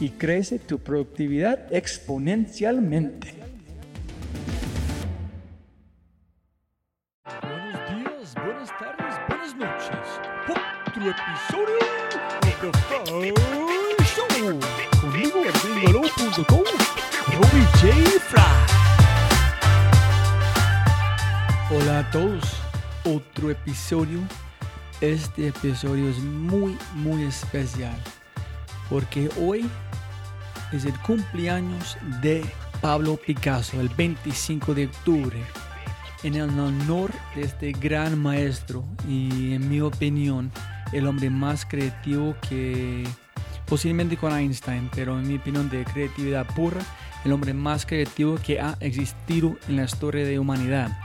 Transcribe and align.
y 0.00 0.10
crece 0.10 0.58
tu 0.58 0.78
productividad 0.78 1.72
exponencialmente. 1.72 3.34
Buenos 7.42 7.80
días, 7.90 8.34
buenas 8.34 8.70
tardes, 8.78 9.14
buenas 9.28 9.56
noches. 9.56 10.06
Otro 10.48 11.02
episodio 11.10 11.78
de 12.42 12.50
The 12.60 12.70
Fry 12.78 13.32
Show. 14.04 14.60
Conmigo, 15.00 15.42
gringolo.com, 15.62 16.64
Robbie 17.32 17.66
J. 17.80 18.20
Fry. 18.20 18.42
Hola 21.70 21.98
a 22.00 22.10
todos, 22.10 22.44
otro 23.04 23.50
episodio. 23.50 24.20
Este 25.00 25.48
episodio 25.48 26.08
es 26.08 26.18
muy, 26.18 26.78
muy 26.94 27.24
especial 27.24 27.96
porque 28.90 29.28
hoy 29.40 29.68
es 30.72 30.84
el 30.84 30.98
cumpleaños 31.00 31.96
de 32.22 32.44
Pablo 32.80 33.16
Picasso, 33.16 33.80
el 33.80 33.88
25 33.88 34.74
de 34.74 34.86
octubre. 34.86 35.38
En 36.22 36.34
el 36.34 36.58
honor 36.58 37.12
de 37.34 37.42
este 37.42 37.72
gran 37.72 38.18
maestro 38.18 38.84
y 39.08 39.52
en 39.54 39.68
mi 39.68 39.80
opinión 39.80 40.50
el 40.92 41.06
hombre 41.06 41.30
más 41.30 41.64
creativo 41.66 42.34
que 42.48 43.04
posiblemente 43.66 44.16
con 44.16 44.32
Einstein, 44.32 44.90
pero 44.94 45.18
en 45.18 45.28
mi 45.28 45.36
opinión 45.36 45.68
de 45.68 45.84
creatividad 45.84 46.46
pura, 46.54 46.80
el 47.24 47.32
hombre 47.32 47.52
más 47.52 47.84
creativo 47.84 48.36
que 48.36 48.60
ha 48.60 48.76
existido 48.80 49.56
en 49.68 49.76
la 49.76 49.84
historia 49.84 50.24
de 50.24 50.34
la 50.34 50.40
humanidad 50.40 50.96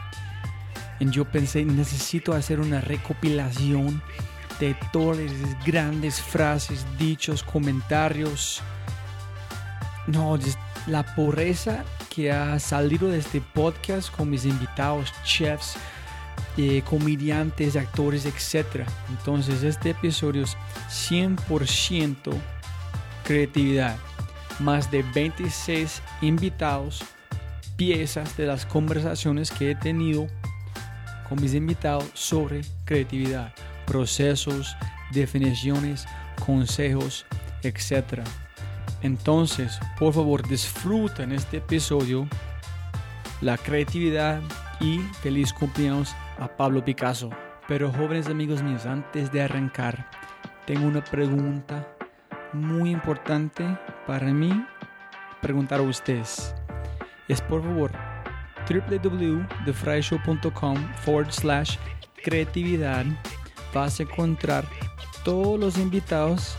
yo 1.09 1.25
pensé, 1.25 1.65
necesito 1.65 2.33
hacer 2.33 2.59
una 2.59 2.79
recopilación 2.79 4.03
de 4.61 4.75
todas 4.93 5.17
las 5.17 5.65
grandes 5.65 6.21
frases, 6.21 6.85
dichos, 6.97 7.41
comentarios. 7.43 8.61
No, 10.05 10.37
la 10.85 11.03
pobreza 11.15 11.83
que 12.13 12.31
ha 12.31 12.59
salido 12.59 13.09
de 13.09 13.17
este 13.17 13.41
podcast 13.41 14.15
con 14.15 14.29
mis 14.29 14.45
invitados, 14.45 15.11
chefs, 15.23 15.75
eh, 16.57 16.83
comediantes, 16.87 17.75
actores, 17.75 18.25
etc. 18.25 18.85
Entonces 19.09 19.63
este 19.63 19.91
episodio 19.91 20.43
es 20.43 20.55
100% 20.89 22.33
creatividad. 23.25 23.97
Más 24.59 24.91
de 24.91 25.01
26 25.01 26.03
invitados, 26.21 27.03
piezas 27.77 28.37
de 28.37 28.45
las 28.45 28.67
conversaciones 28.67 29.49
que 29.49 29.71
he 29.71 29.75
tenido 29.75 30.27
con 31.27 31.41
mis 31.41 31.55
invitados 31.55 32.05
sobre 32.13 32.61
creatividad, 32.85 33.53
procesos, 33.91 34.75
definiciones, 35.11 36.07
consejos, 36.45 37.25
etc. 37.61 38.21
Entonces, 39.01 39.77
por 39.99 40.13
favor, 40.13 40.47
disfruten 40.47 41.33
este 41.33 41.57
episodio, 41.57 42.25
la 43.41 43.57
creatividad 43.57 44.39
y 44.79 44.99
feliz 45.21 45.51
cumpleaños 45.51 46.15
a 46.39 46.47
Pablo 46.47 46.85
Picasso. 46.85 47.29
Pero 47.67 47.91
jóvenes 47.91 48.27
amigos 48.27 48.63
míos, 48.63 48.85
antes 48.85 49.29
de 49.33 49.41
arrancar, 49.41 50.09
tengo 50.65 50.87
una 50.87 51.03
pregunta 51.03 51.85
muy 52.53 52.91
importante 52.91 53.77
para 54.07 54.27
mí 54.27 54.65
preguntar 55.41 55.81
a 55.81 55.83
ustedes. 55.83 56.55
Es 57.27 57.41
por 57.41 57.61
favor, 57.61 57.91
www.thefryshow.com 58.69 60.77
forward 61.03 61.31
slash 61.31 61.75
creatividad 62.23 63.05
vas 63.73 63.99
a 63.99 64.03
encontrar 64.03 64.65
todos 65.23 65.59
los 65.59 65.77
invitados 65.77 66.55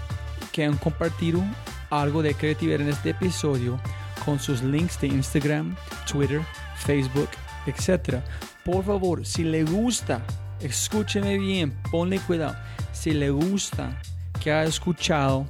que 0.53 0.65
han 0.65 0.77
compartido 0.77 1.43
algo 1.91 2.23
de 2.23 2.34
creatividad 2.34 2.81
en 2.81 2.89
este 2.89 3.11
episodio 3.11 3.81
con 4.25 4.39
sus 4.39 4.62
links 4.62 5.00
de 5.00 5.09
Instagram, 5.09 5.77
Twitter, 6.11 6.43
Facebook, 6.77 7.28
etc. 7.67 8.21
Por 8.65 8.84
favor, 8.84 9.27
si 9.27 9.45
le 9.45 9.65
gusta, 9.65 10.22
escúcheme 10.61 11.39
bien, 11.39 11.72
ponle 11.91 12.19
cuidado. 12.21 12.56
Si 12.93 13.12
le 13.12 13.31
gusta 13.31 14.01
que 14.41 14.53
ha 14.53 14.65
escuchado, 14.65 15.47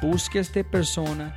busque 0.00 0.38
a 0.38 0.42
esta 0.42 0.62
persona 0.62 1.34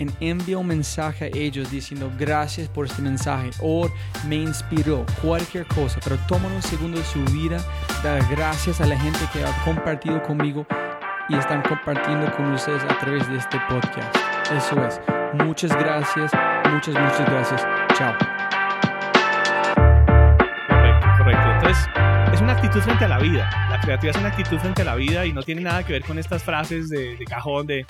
en 0.00 0.10
envía 0.20 0.56
un 0.56 0.66
mensaje 0.66 1.26
a 1.26 1.28
ellos 1.36 1.70
diciendo 1.70 2.10
gracias 2.18 2.68
por 2.68 2.86
este 2.86 3.02
mensaje 3.02 3.50
o 3.60 3.88
me 4.26 4.36
inspiró, 4.36 5.04
cualquier 5.22 5.66
cosa, 5.66 6.00
pero 6.02 6.16
toma 6.26 6.48
un 6.48 6.62
segundo 6.62 6.98
de 6.98 7.04
su 7.04 7.22
vida, 7.26 7.58
dar 8.02 8.22
gracias 8.30 8.80
a 8.80 8.86
la 8.86 8.98
gente 8.98 9.20
que 9.32 9.44
ha 9.44 9.64
compartido 9.64 10.22
conmigo 10.22 10.66
y 11.28 11.36
están 11.36 11.62
compartiendo 11.62 12.34
con 12.34 12.50
ustedes 12.52 12.82
a 12.82 12.98
través 12.98 13.28
de 13.28 13.36
este 13.36 13.60
podcast. 13.68 14.16
Eso 14.50 14.84
es. 14.84 15.00
Muchas 15.34 15.70
gracias, 15.76 16.32
muchas, 16.72 16.94
muchas 16.94 17.30
gracias. 17.30 17.66
Chao. 17.94 18.16
Correcto, 20.66 21.08
correcto. 21.18 21.50
Entonces, 21.52 21.88
es 22.32 22.40
una 22.40 22.52
actitud 22.52 22.80
frente 22.80 23.04
a 23.04 23.08
la 23.08 23.18
vida. 23.18 23.68
La 23.68 23.78
creatividad 23.80 24.16
es 24.16 24.20
una 24.20 24.30
actitud 24.30 24.58
frente 24.58 24.82
a 24.82 24.86
la 24.86 24.94
vida 24.94 25.26
y 25.26 25.32
no 25.34 25.42
tiene 25.42 25.60
nada 25.60 25.84
que 25.84 25.92
ver 25.92 26.04
con 26.04 26.18
estas 26.18 26.42
frases 26.42 26.88
de, 26.88 27.16
de 27.16 27.24
cajón 27.26 27.66
de 27.66 27.86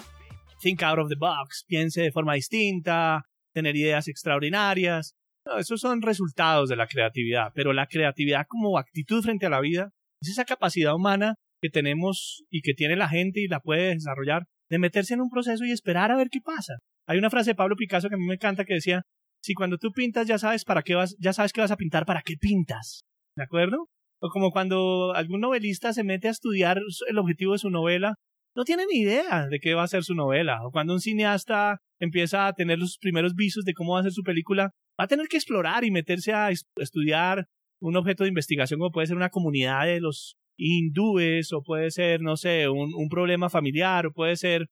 think 0.61 0.83
out 0.83 0.99
of 0.99 1.09
the 1.09 1.17
box, 1.19 1.65
piense 1.67 2.03
de 2.03 2.12
forma 2.12 2.35
distinta, 2.35 3.23
tener 3.53 3.77
ideas 3.77 4.09
extraordinarias. 4.09 5.15
No, 5.47 5.59
esos 5.59 5.81
son 5.81 6.03
resultados 6.03 6.69
de 6.69 6.77
la 6.77 6.87
creatividad, 6.87 7.53
pero 7.55 7.73
la 7.73 7.87
creatividad 7.87 8.47
como 8.49 8.79
actitud 8.79 9.23
frente 9.23 9.47
a 9.47 9.51
la 9.51 9.61
vida 9.61 9.91
es 10.21 10.31
esa 10.31 10.45
capacidad 10.45 10.95
humana 10.95 11.35
que 11.62 11.71
tenemos 11.71 12.45
y 12.51 12.62
que 12.62 12.75
tiene 12.75 12.97
la 12.97 13.09
gente 13.09 13.41
y 13.41 13.49
la 13.49 13.61
puede 13.61 13.95
desarrollar 13.95 14.45
de 14.71 14.79
meterse 14.79 15.15
en 15.15 15.21
un 15.21 15.31
proceso 15.31 15.65
y 15.65 15.73
esperar 15.73 16.11
a 16.11 16.17
ver 16.17 16.29
qué 16.31 16.41
pasa. 16.41 16.75
Hay 17.06 17.19
una 17.19 17.31
frase 17.31 17.51
de 17.51 17.55
Pablo 17.56 17.77
Picasso 17.77 18.09
que 18.09 18.15
a 18.15 18.19
mí 18.19 18.27
me 18.27 18.35
encanta 18.35 18.65
que 18.65 18.75
decía, 18.75 19.03
si 19.43 19.55
cuando 19.55 19.79
tú 19.79 19.91
pintas 19.93 20.27
ya 20.27 20.39
sabes 20.39 20.65
para 20.65 20.83
qué 20.83 20.95
vas, 20.95 21.17
ya 21.19 21.33
sabes 21.33 21.53
que 21.53 21.61
vas 21.61 21.71
a 21.71 21.77
pintar, 21.77 22.06
¿para 22.06 22.23
qué 22.23 22.35
pintas? 22.39 23.01
¿De 23.37 23.43
acuerdo? 23.43 23.89
O 24.21 24.29
como 24.29 24.51
cuando 24.51 25.15
algún 25.15 25.41
novelista 25.41 25.93
se 25.93 26.05
mete 26.05 26.29
a 26.29 26.33
estudiar 26.33 26.79
el 27.09 27.19
objetivo 27.19 27.53
de 27.53 27.59
su 27.59 27.71
novela, 27.71 28.15
no 28.56 28.64
tiene 28.64 28.85
ni 28.91 29.00
idea 29.00 29.47
de 29.49 29.61
qué 29.61 29.75
va 29.75 29.85
a 29.85 29.88
ser 29.88 30.05
su 30.05 30.14
novela. 30.14 30.61
O 30.67 30.70
cuando 30.70 30.93
un 30.93 31.00
cineasta 31.00 31.79
empieza 32.00 32.47
a 32.47 32.52
tener 32.52 32.79
los 32.79 32.99
primeros 32.99 33.35
visos 33.35 33.64
de 33.64 33.75
cómo 33.75 33.94
va 33.94 34.00
a 34.00 34.05
ser 34.05 34.12
su 34.12 34.23
película, 34.23 34.70
va 34.99 35.05
a 35.05 35.08
tener 35.08 35.29
que 35.29 35.37
explorar 35.37 35.85
y 35.85 35.91
meterse 35.91 36.32
a 36.32 36.50
estudiar 36.50 37.47
un 37.81 37.97
objeto 37.97 38.25
de 38.25 38.29
investigación 38.29 38.79
como 38.79 38.93
puede 38.93 39.06
ser 39.06 39.17
una 39.17 39.31
comunidad 39.31 39.87
de 39.87 40.00
los 40.00 40.37
hindúes 40.58 41.52
o 41.52 41.62
puede 41.62 41.91
ser, 41.91 42.20
no 42.20 42.37
sé, 42.37 42.69
un, 42.69 43.08
problema 43.08 43.49
familiar 43.49 44.06
o 44.06 44.12
puede 44.12 44.37
ser 44.37 44.67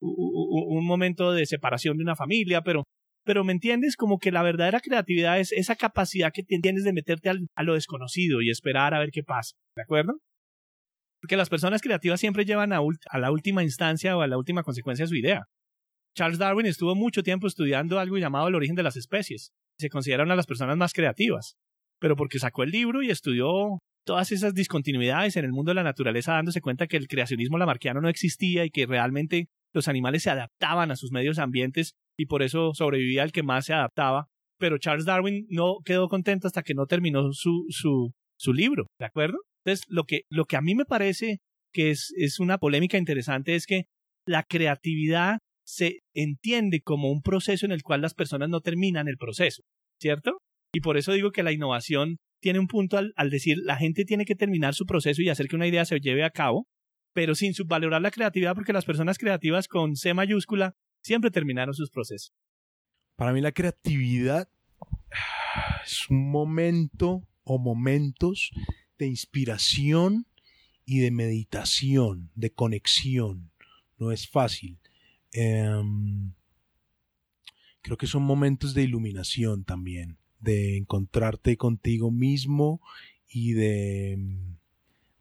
un, 0.00 0.78
un 0.78 0.86
momento 0.86 1.32
de 1.32 1.44
separación 1.44 1.98
de 1.98 2.04
una 2.04 2.16
familia, 2.16 2.62
pero 2.62 2.84
pero 3.24 3.42
me 3.42 3.52
entiendes 3.52 3.96
como 3.96 4.18
que 4.18 4.30
la 4.30 4.42
verdadera 4.42 4.80
creatividad 4.80 5.40
es 5.40 5.50
esa 5.52 5.76
capacidad 5.76 6.30
que 6.32 6.42
tienes 6.42 6.84
de 6.84 6.92
meterte 6.92 7.30
a 7.30 7.62
lo 7.62 7.74
desconocido 7.74 8.42
y 8.42 8.50
esperar 8.50 8.94
a 8.94 8.98
ver 8.98 9.10
qué 9.10 9.22
pasa, 9.22 9.56
¿de 9.76 9.82
acuerdo? 9.82 10.18
Porque 11.24 11.38
las 11.38 11.48
personas 11.48 11.80
creativas 11.80 12.20
siempre 12.20 12.44
llevan 12.44 12.74
a, 12.74 12.82
la 13.18 13.30
última 13.30 13.62
instancia 13.62 14.14
o 14.14 14.20
a 14.20 14.26
la 14.26 14.36
última 14.36 14.62
consecuencia 14.62 15.06
su 15.06 15.16
idea. 15.16 15.46
Charles 16.14 16.36
Darwin 16.36 16.66
estuvo 16.66 16.94
mucho 16.94 17.22
tiempo 17.22 17.46
estudiando 17.46 17.98
algo 17.98 18.18
llamado 18.18 18.48
el 18.48 18.54
origen 18.54 18.76
de 18.76 18.82
las 18.82 18.96
especies. 18.96 19.50
Se 19.78 19.88
considera 19.88 20.24
una 20.24 20.34
de 20.34 20.36
las 20.36 20.46
personas 20.46 20.76
más 20.76 20.92
creativas, 20.92 21.56
pero 21.98 22.14
porque 22.14 22.38
sacó 22.38 22.62
el 22.62 22.72
libro 22.72 23.02
y 23.02 23.08
estudió 23.08 23.78
todas 24.04 24.32
esas 24.32 24.52
discontinuidades 24.52 25.38
en 25.38 25.46
el 25.46 25.52
mundo 25.52 25.70
de 25.70 25.76
la 25.76 25.82
naturaleza, 25.82 26.34
dándose 26.34 26.60
cuenta 26.60 26.86
que 26.86 26.98
el 26.98 27.08
creacionismo 27.08 27.56
lamarquiano 27.56 28.02
no 28.02 28.10
existía 28.10 28.66
y 28.66 28.70
que 28.70 28.84
realmente 28.84 29.48
los 29.72 29.88
animales 29.88 30.24
se 30.24 30.30
adaptaban 30.30 30.90
a 30.90 30.96
sus 30.96 31.10
medios 31.10 31.38
ambientes 31.38 31.94
y 32.18 32.26
por 32.26 32.42
eso 32.42 32.74
sobrevivía 32.74 33.22
el 33.22 33.32
que 33.32 33.42
más 33.42 33.64
se 33.64 33.72
adaptaba. 33.72 34.26
Pero 34.58 34.76
Charles 34.76 35.06
Darwin 35.06 35.46
no 35.48 35.78
quedó 35.86 36.06
contento 36.10 36.48
hasta 36.48 36.62
que 36.62 36.74
no 36.74 36.84
terminó 36.84 37.32
su, 37.32 37.64
su, 37.70 38.12
su 38.36 38.52
libro, 38.52 38.88
¿de 38.98 39.06
acuerdo? 39.06 39.38
Entonces, 39.64 39.86
lo 39.88 40.04
que, 40.04 40.22
lo 40.28 40.44
que 40.44 40.56
a 40.56 40.60
mí 40.60 40.74
me 40.74 40.84
parece 40.84 41.40
que 41.72 41.90
es, 41.90 42.12
es 42.16 42.38
una 42.38 42.58
polémica 42.58 42.98
interesante 42.98 43.54
es 43.54 43.66
que 43.66 43.84
la 44.26 44.42
creatividad 44.42 45.38
se 45.66 46.00
entiende 46.14 46.80
como 46.82 47.10
un 47.10 47.22
proceso 47.22 47.64
en 47.66 47.72
el 47.72 47.82
cual 47.82 48.02
las 48.02 48.14
personas 48.14 48.48
no 48.48 48.60
terminan 48.60 49.08
el 49.08 49.16
proceso, 49.16 49.62
¿cierto? 49.98 50.38
Y 50.74 50.80
por 50.80 50.96
eso 50.96 51.12
digo 51.12 51.32
que 51.32 51.42
la 51.42 51.52
innovación 51.52 52.18
tiene 52.42 52.58
un 52.58 52.66
punto 52.66 52.98
al, 52.98 53.12
al, 53.16 53.30
decir 53.30 53.56
la 53.62 53.76
gente 53.76 54.04
tiene 54.04 54.26
que 54.26 54.34
terminar 54.34 54.74
su 54.74 54.84
proceso 54.84 55.22
y 55.22 55.30
hacer 55.30 55.48
que 55.48 55.56
una 55.56 55.66
idea 55.66 55.84
se 55.84 55.98
lleve 55.98 56.24
a 56.24 56.30
cabo, 56.30 56.66
pero 57.14 57.34
sin 57.34 57.54
subvalorar 57.54 58.02
la 58.02 58.10
creatividad 58.10 58.54
porque 58.54 58.74
las 58.74 58.84
personas 58.84 59.16
creativas 59.16 59.66
con 59.66 59.96
C 59.96 60.12
mayúscula 60.12 60.74
siempre 61.02 61.30
terminaron 61.30 61.74
sus 61.74 61.90
procesos. 61.90 62.34
Para 63.16 63.32
mí 63.32 63.40
la 63.40 63.52
creatividad 63.52 64.48
es 65.84 66.10
un 66.10 66.30
momento 66.30 67.22
o 67.44 67.58
momentos 67.58 68.50
de 68.98 69.06
inspiración 69.06 70.26
y 70.84 70.98
de 70.98 71.10
meditación, 71.10 72.30
de 72.34 72.50
conexión. 72.50 73.50
No 73.98 74.12
es 74.12 74.28
fácil. 74.28 74.78
Um, 75.34 76.32
creo 77.80 77.96
que 77.96 78.06
son 78.06 78.22
momentos 78.22 78.74
de 78.74 78.82
iluminación 78.82 79.64
también, 79.64 80.18
de 80.40 80.76
encontrarte 80.76 81.56
contigo 81.56 82.10
mismo 82.10 82.80
y 83.28 83.52
de, 83.52 84.18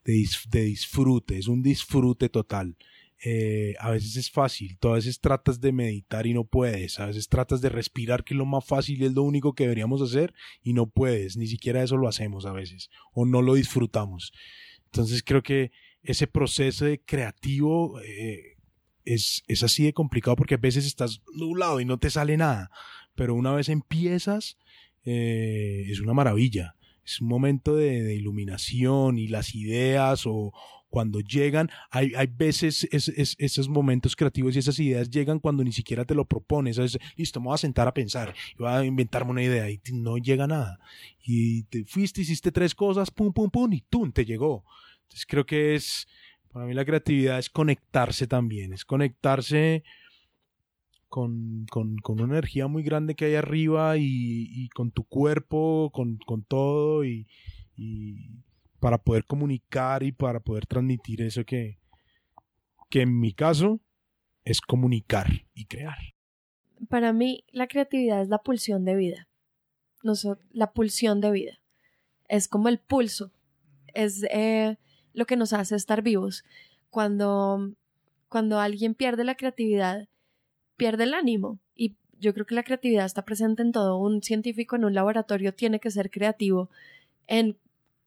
de, 0.04 0.30
de 0.50 0.64
disfrute. 0.64 1.38
Es 1.38 1.48
un 1.48 1.64
disfrute 1.64 2.30
total. 2.30 2.76
Eh, 3.26 3.76
a 3.80 3.92
veces 3.92 4.18
es 4.18 4.30
fácil, 4.30 4.78
a 4.82 4.90
veces 4.90 5.22
tratas 5.22 5.62
de 5.62 5.72
meditar 5.72 6.28
y 6.28 6.34
no 6.34 6.44
puedes, 6.44 7.00
a 7.00 7.06
veces 7.06 7.30
tratas 7.30 7.62
de 7.62 7.70
respirar, 7.70 8.26
que 8.26 8.34
es 8.34 8.38
lo 8.38 8.46
más 8.46 8.66
fácil 8.66 9.02
es 9.02 9.14
lo 9.14 9.24
único 9.24 9.54
que 9.54 9.64
deberíamos 9.64 10.02
hacer, 10.02 10.34
y 10.62 10.74
no 10.74 10.88
puedes, 10.88 11.38
ni 11.38 11.48
siquiera 11.48 11.82
eso 11.82 11.96
lo 11.96 12.10
hacemos 12.10 12.46
a 12.46 12.52
veces, 12.52 12.90
o 13.14 13.26
no 13.26 13.42
lo 13.42 13.54
disfrutamos. 13.54 14.34
Entonces 14.86 15.24
creo 15.24 15.42
que 15.42 15.72
ese 16.04 16.28
proceso 16.28 16.84
de 16.84 17.00
creativo 17.00 18.02
eh, 18.02 18.58
es, 19.06 19.44
es 19.48 19.64
así 19.64 19.86
de 19.86 19.94
complicado 19.94 20.36
porque 20.36 20.56
a 20.56 20.58
veces 20.58 20.86
estás 20.86 21.22
nublado 21.34 21.80
y 21.80 21.86
no 21.86 22.00
te 22.00 22.10
sale 22.10 22.36
nada, 22.36 22.72
pero 23.16 23.36
una 23.36 23.54
vez 23.54 23.70
empiezas, 23.70 24.58
eh, 25.06 25.86
es 25.88 26.02
una 26.02 26.14
maravilla 26.14 26.76
es 27.06 27.20
un 27.20 27.28
momento 27.28 27.76
de, 27.76 28.16
iluminación 28.16 29.18
y 29.18 29.28
las 29.28 29.56
ideas 29.56 30.24
o, 30.26 30.54
cuando 30.94 31.22
llegan, 31.22 31.72
hay, 31.90 32.14
hay 32.16 32.28
veces 32.28 32.88
es, 32.92 33.08
es, 33.08 33.36
esos 33.40 33.68
momentos 33.68 34.16
creativos 34.16 34.56
y 34.56 34.60
esas 34.60 34.78
ideas 34.78 35.10
llegan 35.10 35.40
cuando 35.40 35.64
ni 35.64 35.72
siquiera 35.72 36.06
te 36.06 36.14
lo 36.14 36.24
propones. 36.24 36.78
Es, 36.78 37.00
listo, 37.16 37.40
me 37.40 37.48
voy 37.48 37.56
a 37.56 37.58
sentar 37.58 37.88
a 37.88 37.96
pensar, 37.96 38.32
voy 38.60 38.68
a 38.68 38.86
inventarme 38.86 39.32
una 39.32 39.42
idea 39.42 39.68
y 39.72 39.82
no 39.92 40.20
llega 40.20 40.46
nada. 40.46 40.78
Y 41.24 41.64
te 41.64 41.84
fuiste, 41.86 42.22
hiciste 42.22 42.52
tres 42.52 42.76
cosas, 42.76 43.10
pum, 43.10 43.34
pum, 43.34 43.50
pum, 43.50 43.74
y 43.74 43.82
tú 43.82 44.12
te 44.12 44.24
llegó. 44.24 44.66
Entonces 45.02 45.26
creo 45.26 45.48
que 45.48 45.74
es, 45.74 46.08
para 46.52 46.68
mí 46.68 46.76
la 46.76 46.86
creatividad 46.86 47.40
es 47.40 47.50
conectarse 47.50 48.28
también, 48.28 48.72
es 48.72 48.86
conectarse 48.86 49.84
con, 51.10 51.66
con, 51.72 51.98
con 51.98 52.22
una 52.22 52.36
energía 52.36 52.68
muy 52.68 52.84
grande 52.84 53.16
que 53.16 53.26
hay 53.26 53.34
arriba 53.34 53.98
y, 53.98 54.48
y 54.48 54.70
con 54.70 54.92
tu 54.92 55.06
cuerpo, 55.06 55.90
con, 55.92 56.18
con 56.18 56.44
todo 56.44 57.04
y, 57.04 57.26
y 57.76 58.44
para 58.84 58.98
poder 58.98 59.24
comunicar 59.24 60.04
y 60.04 60.12
para 60.12 60.42
poder 60.42 60.66
transmitir 60.66 61.22
eso 61.22 61.46
que, 61.46 61.80
que 62.90 63.04
en 63.04 63.18
mi 63.18 63.32
caso 63.32 63.80
es 64.44 64.60
comunicar 64.60 65.46
y 65.54 65.68
crear. 65.68 65.96
Para 66.90 67.14
mí 67.14 67.46
la 67.54 67.68
creatividad 67.68 68.22
es 68.22 68.28
la 68.28 68.40
pulsión 68.40 68.84
de 68.84 68.96
vida. 68.96 69.30
No 70.04 70.12
la 70.52 70.74
pulsión 70.74 71.22
de 71.22 71.32
vida. 71.32 71.60
Es 72.28 72.50
como 72.50 72.68
el 72.68 72.78
pulso. 72.78 73.32
Es 73.94 74.26
eh, 74.30 74.76
lo 75.14 75.26
que 75.28 75.38
nos 75.38 75.54
hace 75.54 75.78
estar 75.78 76.02
vivos. 76.02 76.44
Cuando, 76.90 77.72
cuando 78.28 78.60
alguien 78.60 78.96
pierde 78.96 79.24
la 79.24 79.36
creatividad, 79.36 80.10
pierde 80.76 81.06
el 81.06 81.14
ánimo. 81.14 81.58
Y 81.74 81.96
yo 82.20 82.34
creo 82.34 82.46
que 82.46 82.56
la 82.56 82.64
creatividad 82.64 83.06
está 83.06 83.24
presente 83.24 83.62
en 83.62 83.72
todo. 83.72 83.98
Un 83.98 84.22
científico 84.22 84.76
en 84.76 84.84
un 84.84 84.94
laboratorio 84.94 85.54
tiene 85.54 85.80
que 85.80 85.90
ser 85.90 86.12
creativo 86.12 86.70
en 87.28 87.58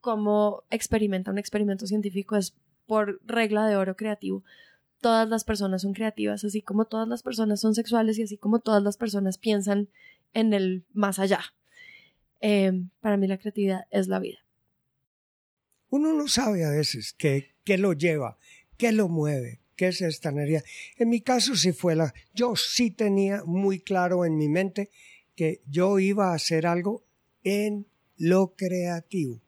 cómo 0.06 0.62
experimenta 0.70 1.32
un 1.32 1.38
experimento 1.38 1.85
científico 1.88 2.37
es 2.37 2.55
por 2.87 3.20
regla 3.26 3.67
de 3.67 3.75
oro 3.75 3.97
creativo. 3.97 4.44
Todas 5.00 5.29
las 5.29 5.43
personas 5.43 5.82
son 5.82 5.94
creativas, 5.94 6.44
así 6.44 6.62
como 6.62 6.85
todas 6.85 7.08
las 7.08 7.25
personas 7.25 7.61
son 7.61 7.75
sexuales 7.75 8.17
y 8.17 8.23
así 8.23 8.37
como 8.37 8.61
todas 8.61 8.81
las 8.85 8.97
personas 8.97 9.37
piensan 9.37 9.88
en 10.32 10.55
el 10.55 10.85
más 10.93 11.19
allá. 11.19 11.41
Eh, 12.41 12.85
para 13.00 13.17
mí 13.17 13.26
la 13.26 13.37
creatividad 13.37 13.88
es 13.91 14.06
la 14.06 14.20
vida. 14.20 14.38
Uno 15.91 16.12
no 16.12 16.29
sabe 16.29 16.64
a 16.64 16.70
veces 16.70 17.12
qué, 17.12 17.56
qué 17.64 17.76
lo 17.76 17.93
lleva, 17.93 18.38
qué 18.76 18.92
lo 18.92 19.09
mueve, 19.09 19.59
qué 19.75 19.88
es 19.88 20.00
esta 20.02 20.28
energía. 20.28 20.62
En 20.99 21.09
mi 21.09 21.21
caso 21.21 21.57
sí 21.57 21.73
fue 21.73 21.97
la... 21.97 22.14
Yo 22.33 22.54
sí 22.54 22.92
tenía 22.92 23.42
muy 23.45 23.81
claro 23.81 24.25
en 24.25 24.38
mi 24.38 24.49
mente 24.49 24.88
que 25.35 25.62
yo 25.66 25.99
iba 25.99 26.31
a 26.31 26.37
hacer 26.37 26.64
algo 26.64 27.02
en 27.42 27.88
lo 28.16 28.54
creativo 28.54 29.42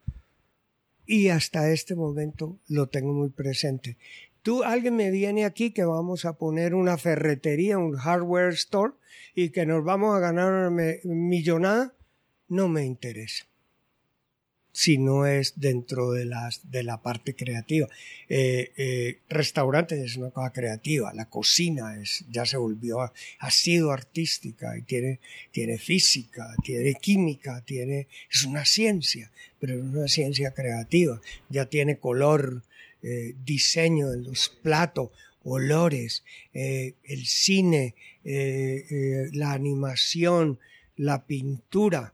y 1.09 1.29
hasta 1.29 1.71
este 1.71 1.95
momento 1.95 2.59
lo 2.67 2.87
tengo 2.87 3.13
muy 3.13 3.29
presente. 3.31 3.97
Tú, 4.43 4.63
alguien 4.63 4.95
me 4.95 5.09
viene 5.09 5.43
aquí 5.43 5.71
que 5.71 5.83
vamos 5.83 6.23
a 6.23 6.37
poner 6.37 6.75
una 6.75 6.99
ferretería, 6.99 7.79
un 7.79 7.95
hardware 7.95 8.53
store 8.53 8.93
y 9.33 9.49
que 9.49 9.65
nos 9.65 9.83
vamos 9.83 10.15
a 10.15 10.19
ganar 10.19 10.53
una 10.67 10.93
millonada, 11.03 11.95
no 12.47 12.67
me 12.69 12.85
interesa 12.85 13.48
si 14.71 14.97
no 14.97 15.25
es 15.25 15.59
dentro 15.59 16.11
de, 16.11 16.25
las, 16.25 16.71
de 16.71 16.83
la 16.83 17.01
parte 17.01 17.35
creativa. 17.35 17.87
Eh, 18.27 18.71
eh, 18.77 19.19
restaurante 19.29 20.01
es 20.03 20.15
una 20.17 20.31
cosa 20.31 20.51
creativa, 20.51 21.13
la 21.13 21.29
cocina 21.29 21.99
es, 21.99 22.25
ya 22.29 22.45
se 22.45 22.57
volvió, 22.57 23.01
ha 23.01 23.51
sido 23.51 23.91
artística 23.91 24.77
y 24.77 24.83
tiene, 24.83 25.19
tiene 25.51 25.77
física, 25.77 26.53
tiene 26.63 26.93
química, 26.95 27.63
tiene, 27.65 28.07
es 28.31 28.43
una 28.43 28.65
ciencia, 28.65 29.31
pero 29.59 29.75
es 29.75 29.81
una 29.81 30.07
ciencia 30.07 30.51
creativa, 30.51 31.19
ya 31.49 31.65
tiene 31.65 31.97
color, 31.97 32.63
eh, 33.01 33.35
diseño 33.43 34.13
en 34.13 34.23
los 34.23 34.49
platos, 34.61 35.09
olores, 35.43 36.23
el 36.53 37.25
cine, 37.25 37.95
la 38.23 39.53
animación, 39.53 40.59
la 40.97 41.25
pintura, 41.25 42.13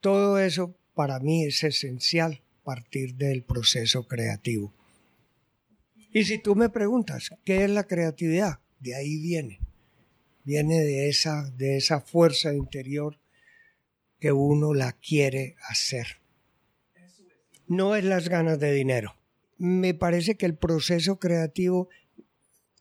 todo 0.00 0.38
eso 0.38 0.76
para 0.96 1.20
mí 1.20 1.44
es 1.44 1.62
esencial 1.62 2.42
partir 2.64 3.16
del 3.16 3.44
proceso 3.44 4.08
creativo. 4.08 4.72
Y 6.10 6.24
si 6.24 6.38
tú 6.38 6.56
me 6.56 6.70
preguntas, 6.70 7.30
¿qué 7.44 7.64
es 7.64 7.70
la 7.70 7.84
creatividad? 7.84 8.60
De 8.80 8.94
ahí 8.94 9.20
viene. 9.20 9.60
Viene 10.42 10.80
de 10.80 11.10
esa, 11.10 11.50
de 11.50 11.76
esa 11.76 12.00
fuerza 12.00 12.54
interior 12.54 13.20
que 14.18 14.32
uno 14.32 14.72
la 14.72 14.92
quiere 14.92 15.56
hacer. 15.68 16.06
No 17.66 17.94
es 17.94 18.02
las 18.02 18.30
ganas 18.30 18.58
de 18.58 18.72
dinero. 18.72 19.16
Me 19.58 19.92
parece 19.92 20.36
que 20.36 20.46
el 20.46 20.56
proceso 20.56 21.18
creativo, 21.18 21.90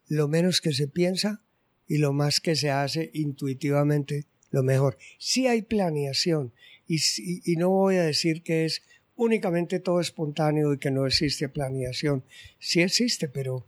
lo 0.08 0.30
menos 0.30 0.62
que 0.62 0.72
se 0.72 0.88
piensa 0.88 1.44
y 1.86 1.98
lo 1.98 2.14
más 2.14 2.40
que 2.40 2.56
se 2.56 2.72
hace 2.72 3.12
intuitivamente, 3.14 4.26
lo 4.52 4.64
mejor. 4.64 4.98
Sí 5.20 5.48
hay 5.48 5.64
planeación 5.64 6.54
y, 6.88 7.56
no 7.56 7.70
voy 7.70 7.96
a 7.96 8.04
decir 8.04 8.44
que 8.44 8.66
es 8.66 8.84
únicamente 9.16 9.80
todo 9.80 10.00
espontáneo 10.00 10.74
y 10.74 10.78
que 10.78 10.92
no 10.92 11.06
existe 11.06 11.50
planeación. 11.50 12.24
Sí 12.60 12.82
existe, 12.82 13.28
pero 13.28 13.66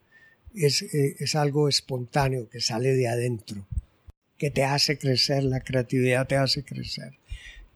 es, 0.54 0.82
eh, 0.82 1.16
es 1.20 1.36
algo 1.36 1.68
espontáneo 1.68 2.50
que 2.50 2.62
sale 2.62 2.94
de 2.96 3.08
adentro, 3.08 3.66
que 4.38 4.52
te 4.52 4.64
hace 4.64 4.98
crecer, 4.98 5.44
la 5.44 5.62
creatividad 5.62 6.28
te 6.28 6.36
hace 6.36 6.64
crecer, 6.64 7.14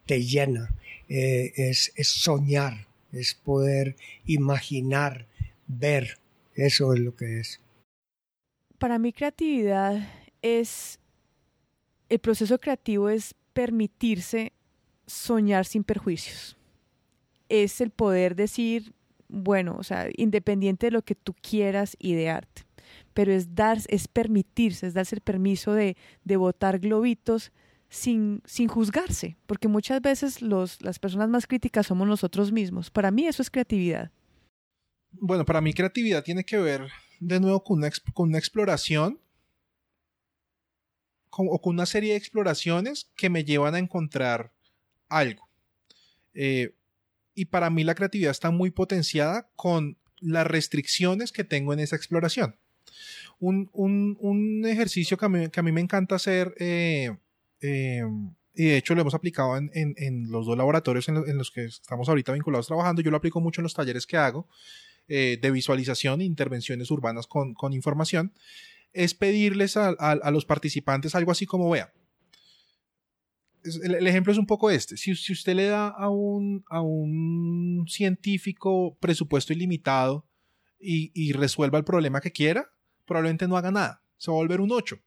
te 0.05 0.23
llena, 0.23 0.75
eh, 1.09 1.53
es, 1.55 1.91
es 1.95 2.09
soñar, 2.09 2.87
es 3.11 3.33
poder 3.33 3.95
imaginar, 4.25 5.27
ver, 5.67 6.19
eso 6.55 6.93
es 6.93 6.99
lo 6.99 7.15
que 7.15 7.39
es. 7.39 7.61
Para 8.77 8.99
mí 8.99 9.13
creatividad 9.13 10.07
es, 10.41 10.99
el 12.09 12.19
proceso 12.19 12.59
creativo 12.59 13.09
es 13.09 13.35
permitirse 13.53 14.53
soñar 15.07 15.65
sin 15.65 15.83
perjuicios. 15.83 16.57
Es 17.49 17.81
el 17.81 17.89
poder 17.89 18.35
decir, 18.35 18.93
bueno, 19.27 19.75
o 19.77 19.83
sea, 19.83 20.07
independiente 20.15 20.87
de 20.87 20.91
lo 20.91 21.01
que 21.01 21.15
tú 21.15 21.33
quieras 21.33 21.95
idearte, 21.99 22.63
pero 23.13 23.31
es 23.31 23.55
dar, 23.55 23.79
es 23.87 24.07
permitirse, 24.07 24.87
es 24.87 24.93
darse 24.93 25.15
el 25.15 25.21
permiso 25.21 25.73
de, 25.73 25.97
de 26.23 26.37
botar 26.37 26.79
globitos 26.79 27.51
sin, 27.89 28.41
sin 28.45 28.67
juzgarse, 28.69 29.37
porque 29.45 29.67
muchas 29.67 30.01
veces 30.01 30.41
los, 30.41 30.81
las 30.81 30.97
personas 30.97 31.29
más 31.29 31.45
críticas 31.45 31.87
somos 31.87 32.07
nosotros 32.07 32.51
mismos. 32.51 32.89
Para 32.89 33.11
mí 33.11 33.27
eso 33.27 33.41
es 33.41 33.51
creatividad. 33.51 34.11
Bueno, 35.11 35.43
para 35.45 35.59
mí 35.59 35.73
creatividad 35.73 36.23
tiene 36.23 36.45
que 36.45 36.57
ver 36.57 36.87
de 37.19 37.39
nuevo 37.41 37.63
con 37.63 37.79
una, 37.79 37.89
con 38.13 38.29
una 38.29 38.37
exploración 38.37 39.19
o 41.31 41.61
con 41.61 41.75
una 41.75 41.85
serie 41.85 42.11
de 42.11 42.17
exploraciones 42.17 43.11
que 43.15 43.29
me 43.29 43.43
llevan 43.43 43.75
a 43.75 43.79
encontrar 43.79 44.53
algo. 45.17 45.47
Eh, 46.33 46.73
y 47.35 47.45
para 47.45 47.69
mí 47.69 47.83
la 47.83 47.95
creatividad 47.95 48.31
está 48.31 48.51
muy 48.51 48.71
potenciada 48.71 49.49
con 49.55 49.97
las 50.19 50.45
restricciones 50.47 51.31
que 51.31 51.43
tengo 51.43 51.73
en 51.73 51.79
esa 51.79 51.95
exploración. 51.95 52.55
Un, 53.39 53.69
un- 53.73 54.17
un 54.19 54.65
ejercicio 54.65 55.17
que 55.17 55.25
a, 55.25 55.29
mí, 55.29 55.49
que 55.49 55.59
a 55.59 55.63
mí 55.63 55.71
me 55.71 55.81
encanta 55.81 56.15
hacer, 56.15 56.53
eh, 56.59 57.15
eh, 57.61 58.03
y 58.53 58.65
de 58.65 58.77
hecho 58.77 58.93
lo 58.95 59.01
hemos 59.01 59.13
aplicado 59.15 59.57
en, 59.57 59.71
en- 59.73 60.29
los 60.29 60.45
dos 60.45 60.57
laboratorios 60.57 61.07
en, 61.09 61.15
lo- 61.15 61.27
en 61.27 61.37
los 61.37 61.49
que 61.51 61.65
estamos 61.65 62.07
ahorita 62.09 62.33
vinculados 62.33 62.67
trabajando, 62.67 63.01
yo 63.01 63.09
lo 63.11 63.17
aplico 63.17 63.39
mucho 63.41 63.61
en 63.61 63.63
los 63.63 63.73
talleres 63.73 64.05
que 64.05 64.17
hago, 64.17 64.47
de 65.07 65.51
visualización 65.51 66.21
e 66.21 66.25
intervenciones 66.25 66.89
urbanas 66.89 67.27
con, 67.27 67.53
con 67.53 67.73
información, 67.73 68.31
es 68.93 69.13
pedirles 69.13 69.75
a, 69.75 69.89
a- 69.89 70.11
a 70.11 70.31
los 70.31 70.45
participantes 70.45 71.15
algo 71.15 71.31
así 71.31 71.45
como, 71.45 71.69
vea, 71.69 71.91
el, 73.63 74.07
ejemplo 74.07 74.31
es 74.31 74.39
un 74.39 74.47
poco 74.47 74.69
este, 74.69 74.97
si, 74.97 75.15
si 75.15 75.33
usted 75.33 75.55
le 75.55 75.65
da 75.65 75.87
a 75.87 76.09
un, 76.09 76.63
a 76.69 76.81
un 76.81 77.85
científico 77.87 78.97
presupuesto 78.99 79.53
ilimitado 79.53 80.25
y, 80.79 81.11
y 81.13 81.33
resuelva 81.33 81.77
el 81.77 81.83
problema 81.83 82.21
que 82.21 82.31
quiera, 82.31 82.71
probablemente 83.05 83.47
no 83.47 83.57
haga 83.57 83.71
nada, 83.71 84.03
se 84.17 84.31
va 84.31 84.37
a 84.37 84.41
volver 84.41 84.61
un 84.61 84.71
8. 84.71 84.99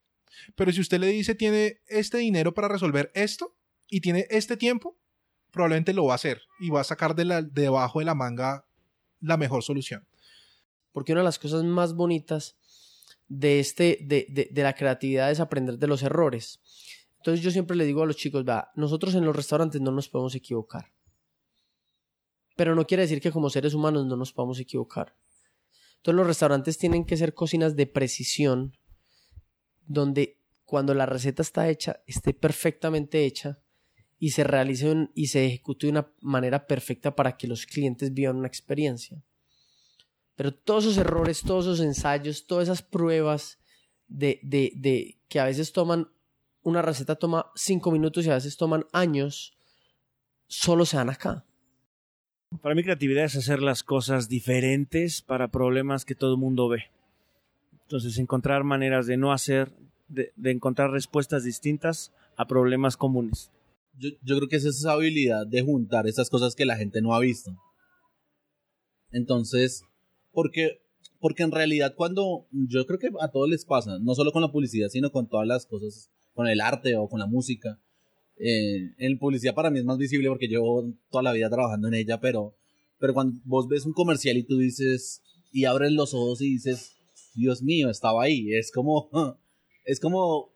Pero 0.54 0.72
si 0.72 0.80
usted 0.80 0.98
le 0.98 1.08
dice 1.08 1.34
tiene 1.34 1.80
este 1.86 2.18
dinero 2.18 2.54
para 2.54 2.68
resolver 2.68 3.10
esto 3.14 3.56
y 3.88 4.00
tiene 4.00 4.26
este 4.30 4.56
tiempo, 4.56 4.98
probablemente 5.50 5.92
lo 5.92 6.04
va 6.04 6.12
a 6.12 6.16
hacer 6.16 6.42
y 6.60 6.70
va 6.70 6.80
a 6.80 6.84
sacar 6.84 7.14
de 7.14 7.24
la, 7.24 7.42
debajo 7.42 8.00
de 8.00 8.04
la 8.04 8.14
manga 8.14 8.66
la 9.20 9.36
mejor 9.36 9.62
solución. 9.62 10.06
Porque 10.92 11.12
una 11.12 11.22
de 11.22 11.26
las 11.26 11.38
cosas 11.38 11.64
más 11.64 11.94
bonitas 11.94 12.56
de, 13.28 13.60
este, 13.60 13.98
de, 14.02 14.26
de, 14.28 14.48
de 14.50 14.62
la 14.62 14.74
creatividad 14.74 15.30
es 15.30 15.40
aprender 15.40 15.78
de 15.78 15.86
los 15.86 16.02
errores. 16.02 16.60
Entonces 17.24 17.42
yo 17.42 17.50
siempre 17.50 17.74
le 17.74 17.86
digo 17.86 18.02
a 18.02 18.06
los 18.06 18.16
chicos, 18.16 18.44
vea, 18.44 18.70
nosotros 18.74 19.14
en 19.14 19.24
los 19.24 19.34
restaurantes 19.34 19.80
no 19.80 19.90
nos 19.90 20.10
podemos 20.10 20.34
equivocar. 20.34 20.92
Pero 22.54 22.74
no 22.74 22.86
quiere 22.86 23.04
decir 23.04 23.22
que 23.22 23.32
como 23.32 23.48
seres 23.48 23.72
humanos 23.72 24.04
no 24.04 24.14
nos 24.14 24.34
podamos 24.34 24.60
equivocar. 24.60 25.16
Entonces 25.96 26.16
los 26.16 26.26
restaurantes 26.26 26.76
tienen 26.76 27.06
que 27.06 27.16
ser 27.16 27.32
cocinas 27.32 27.76
de 27.76 27.86
precisión, 27.86 28.76
donde 29.86 30.38
cuando 30.66 30.92
la 30.92 31.06
receta 31.06 31.40
está 31.40 31.70
hecha, 31.70 32.02
esté 32.06 32.34
perfectamente 32.34 33.24
hecha 33.24 33.58
y 34.18 34.32
se 34.32 34.44
realice 34.44 35.08
y 35.14 35.28
se 35.28 35.46
ejecute 35.46 35.86
de 35.86 35.92
una 35.92 36.12
manera 36.20 36.66
perfecta 36.66 37.16
para 37.16 37.38
que 37.38 37.48
los 37.48 37.64
clientes 37.64 38.12
vivan 38.12 38.36
una 38.36 38.48
experiencia. 38.48 39.24
Pero 40.36 40.52
todos 40.52 40.84
esos 40.84 40.98
errores, 40.98 41.40
todos 41.40 41.64
esos 41.64 41.80
ensayos, 41.80 42.46
todas 42.46 42.64
esas 42.64 42.82
pruebas 42.82 43.60
de, 44.08 44.40
de, 44.42 44.72
de 44.76 45.22
que 45.28 45.40
a 45.40 45.46
veces 45.46 45.72
toman, 45.72 46.10
una 46.64 46.82
receta 46.82 47.14
toma 47.14 47.46
cinco 47.54 47.92
minutos 47.92 48.26
y 48.26 48.30
a 48.30 48.34
veces 48.34 48.56
toman 48.56 48.86
años, 48.92 49.56
solo 50.48 50.84
se 50.84 50.96
dan 50.96 51.10
acá. 51.10 51.44
Para 52.60 52.74
mí 52.74 52.82
creatividad 52.82 53.24
es 53.24 53.36
hacer 53.36 53.62
las 53.62 53.82
cosas 53.82 54.28
diferentes 54.28 55.22
para 55.22 55.48
problemas 55.48 56.04
que 56.04 56.14
todo 56.14 56.32
el 56.32 56.40
mundo 56.40 56.68
ve. 56.68 56.84
Entonces 57.82 58.18
encontrar 58.18 58.64
maneras 58.64 59.06
de 59.06 59.16
no 59.16 59.32
hacer, 59.32 59.72
de, 60.08 60.32
de 60.36 60.50
encontrar 60.50 60.90
respuestas 60.90 61.44
distintas 61.44 62.12
a 62.36 62.46
problemas 62.46 62.96
comunes. 62.96 63.50
Yo, 63.98 64.10
yo 64.22 64.36
creo 64.36 64.48
que 64.48 64.56
es 64.56 64.64
esa 64.64 64.92
habilidad 64.92 65.46
de 65.46 65.62
juntar 65.62 66.06
esas 66.06 66.30
cosas 66.30 66.54
que 66.54 66.64
la 66.64 66.76
gente 66.76 67.02
no 67.02 67.14
ha 67.14 67.20
visto. 67.20 67.56
Entonces, 69.12 69.84
porque, 70.32 70.80
porque 71.20 71.44
en 71.44 71.52
realidad 71.52 71.94
cuando 71.96 72.46
yo 72.50 72.84
creo 72.86 72.98
que 72.98 73.10
a 73.20 73.28
todos 73.28 73.48
les 73.48 73.64
pasa, 73.64 73.98
no 74.00 74.14
solo 74.14 74.32
con 74.32 74.42
la 74.42 74.50
publicidad, 74.50 74.88
sino 74.88 75.10
con 75.12 75.28
todas 75.28 75.46
las 75.46 75.66
cosas, 75.66 76.10
con 76.34 76.48
el 76.48 76.60
arte 76.60 76.96
o 76.96 77.08
con 77.08 77.20
la 77.20 77.26
música. 77.26 77.80
Eh, 78.36 78.92
en 78.98 79.18
publicidad 79.18 79.54
para 79.54 79.70
mí 79.70 79.78
es 79.78 79.84
más 79.84 79.96
visible 79.96 80.28
porque 80.28 80.48
llevo 80.48 80.92
toda 81.10 81.22
la 81.22 81.32
vida 81.32 81.48
trabajando 81.48 81.88
en 81.88 81.94
ella, 81.94 82.20
pero, 82.20 82.56
pero 82.98 83.14
cuando 83.14 83.40
vos 83.44 83.68
ves 83.68 83.86
un 83.86 83.92
comercial 83.92 84.36
y 84.36 84.42
tú 84.42 84.58
dices, 84.58 85.22
y 85.52 85.64
abres 85.64 85.92
los 85.92 86.14
ojos 86.14 86.40
y 86.42 86.50
dices, 86.50 86.96
Dios 87.34 87.62
mío, 87.62 87.90
estaba 87.90 88.24
ahí, 88.24 88.52
es 88.52 88.72
como, 88.72 89.08
es 89.84 90.00
como, 90.00 90.52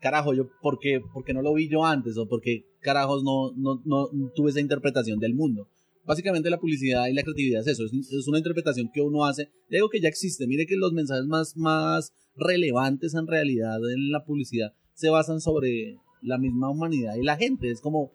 carajo, 0.00 0.34
yo, 0.34 0.50
¿por 0.60 0.78
qué, 0.78 1.00
por 1.12 1.24
qué 1.24 1.32
no 1.32 1.40
lo 1.40 1.54
vi 1.54 1.68
yo 1.68 1.84
antes? 1.84 2.18
O 2.18 2.28
por 2.28 2.42
qué 2.42 2.66
carajos 2.80 3.24
no, 3.24 3.52
no, 3.56 3.80
no 3.84 4.30
tuve 4.34 4.50
esa 4.50 4.60
interpretación 4.60 5.18
del 5.18 5.34
mundo. 5.34 5.68
Básicamente 6.04 6.50
la 6.50 6.60
publicidad 6.60 7.06
y 7.06 7.14
la 7.14 7.22
creatividad 7.22 7.62
es 7.62 7.68
eso, 7.68 7.84
es, 7.86 7.92
es 8.12 8.28
una 8.28 8.36
interpretación 8.36 8.90
que 8.92 9.00
uno 9.00 9.24
hace 9.24 9.48
de 9.70 9.78
algo 9.78 9.88
que 9.88 10.02
ya 10.02 10.08
existe. 10.08 10.46
Mire 10.46 10.66
que 10.66 10.76
los 10.76 10.92
mensajes 10.92 11.24
más, 11.24 11.56
más 11.56 12.12
relevantes 12.36 13.14
en 13.14 13.26
realidad 13.26 13.78
en 13.90 14.10
la 14.10 14.24
publicidad 14.26 14.74
se 14.94 15.10
basan 15.10 15.40
sobre 15.40 15.98
la 16.22 16.38
misma 16.38 16.70
humanidad 16.70 17.14
y 17.16 17.22
la 17.22 17.36
gente. 17.36 17.70
Es 17.70 17.80
como, 17.80 18.12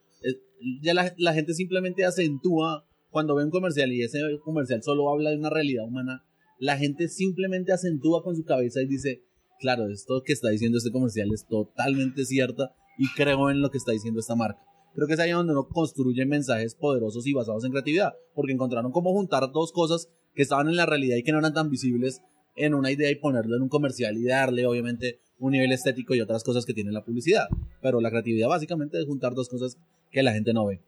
ya 0.81 0.93
la, 0.93 1.13
la 1.17 1.33
gente 1.33 1.53
simplemente 1.53 2.05
acentúa 2.05 2.85
cuando 3.09 3.35
ve 3.35 3.43
un 3.43 3.51
comercial 3.51 3.91
y 3.91 4.03
ese 4.03 4.19
comercial 4.43 4.83
solo 4.83 5.09
habla 5.09 5.31
de 5.31 5.37
una 5.37 5.49
realidad 5.49 5.85
humana. 5.85 6.23
La 6.57 6.77
gente 6.77 7.07
simplemente 7.07 7.71
acentúa 7.71 8.23
con 8.23 8.35
su 8.35 8.43
cabeza 8.43 8.81
y 8.81 8.87
dice, 8.87 9.23
claro, 9.59 9.87
esto 9.89 10.23
que 10.23 10.33
está 10.33 10.49
diciendo 10.49 10.77
este 10.77 10.91
comercial 10.91 11.29
es 11.33 11.45
totalmente 11.47 12.25
cierta 12.25 12.75
y 12.97 13.07
creo 13.15 13.49
en 13.49 13.61
lo 13.61 13.69
que 13.69 13.77
está 13.77 13.91
diciendo 13.91 14.19
esta 14.19 14.35
marca. 14.35 14.59
Creo 14.93 15.07
que 15.07 15.13
es 15.13 15.19
ahí 15.19 15.31
donde 15.31 15.53
uno 15.53 15.67
construye 15.67 16.25
mensajes 16.25 16.75
poderosos 16.75 17.25
y 17.27 17.33
basados 17.33 17.63
en 17.63 17.71
creatividad, 17.71 18.13
porque 18.33 18.53
encontraron 18.53 18.91
cómo 18.91 19.13
juntar 19.13 19.51
dos 19.51 19.71
cosas 19.71 20.09
que 20.33 20.41
estaban 20.41 20.67
en 20.67 20.75
la 20.75 20.85
realidad 20.85 21.15
y 21.15 21.23
que 21.23 21.31
no 21.31 21.39
eran 21.39 21.53
tan 21.53 21.69
visibles 21.69 22.21
en 22.55 22.73
una 22.73 22.91
idea 22.91 23.09
y 23.09 23.15
ponerlo 23.15 23.55
en 23.55 23.61
un 23.61 23.69
comercial 23.69 24.17
y 24.17 24.25
darle 24.25 24.65
obviamente 24.65 25.21
un 25.39 25.53
nivel 25.53 25.71
estético 25.71 26.13
y 26.13 26.21
otras 26.21 26.43
cosas 26.43 26.65
que 26.65 26.73
tiene 26.73 26.91
la 26.91 27.03
publicidad. 27.03 27.47
Pero 27.81 28.01
la 28.01 28.09
creatividad 28.09 28.47
básicamente 28.47 28.99
es 28.99 29.05
juntar 29.05 29.33
dos 29.33 29.49
cosas 29.49 29.77
que 30.11 30.23
la 30.23 30.33
gente 30.33 30.53
no 30.53 30.65
ve. 30.65 30.81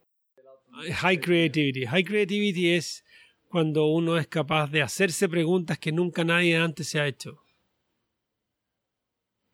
High 0.72 1.20
creativity. 1.20 1.86
High 1.86 2.04
creativity 2.04 2.70
es 2.70 3.04
cuando 3.48 3.86
uno 3.86 4.16
es 4.16 4.26
capaz 4.26 4.70
de 4.70 4.82
hacerse 4.82 5.28
preguntas 5.28 5.78
que 5.78 5.92
nunca 5.92 6.24
nadie 6.24 6.56
antes 6.56 6.88
se 6.88 7.00
ha 7.00 7.06
hecho. 7.06 7.42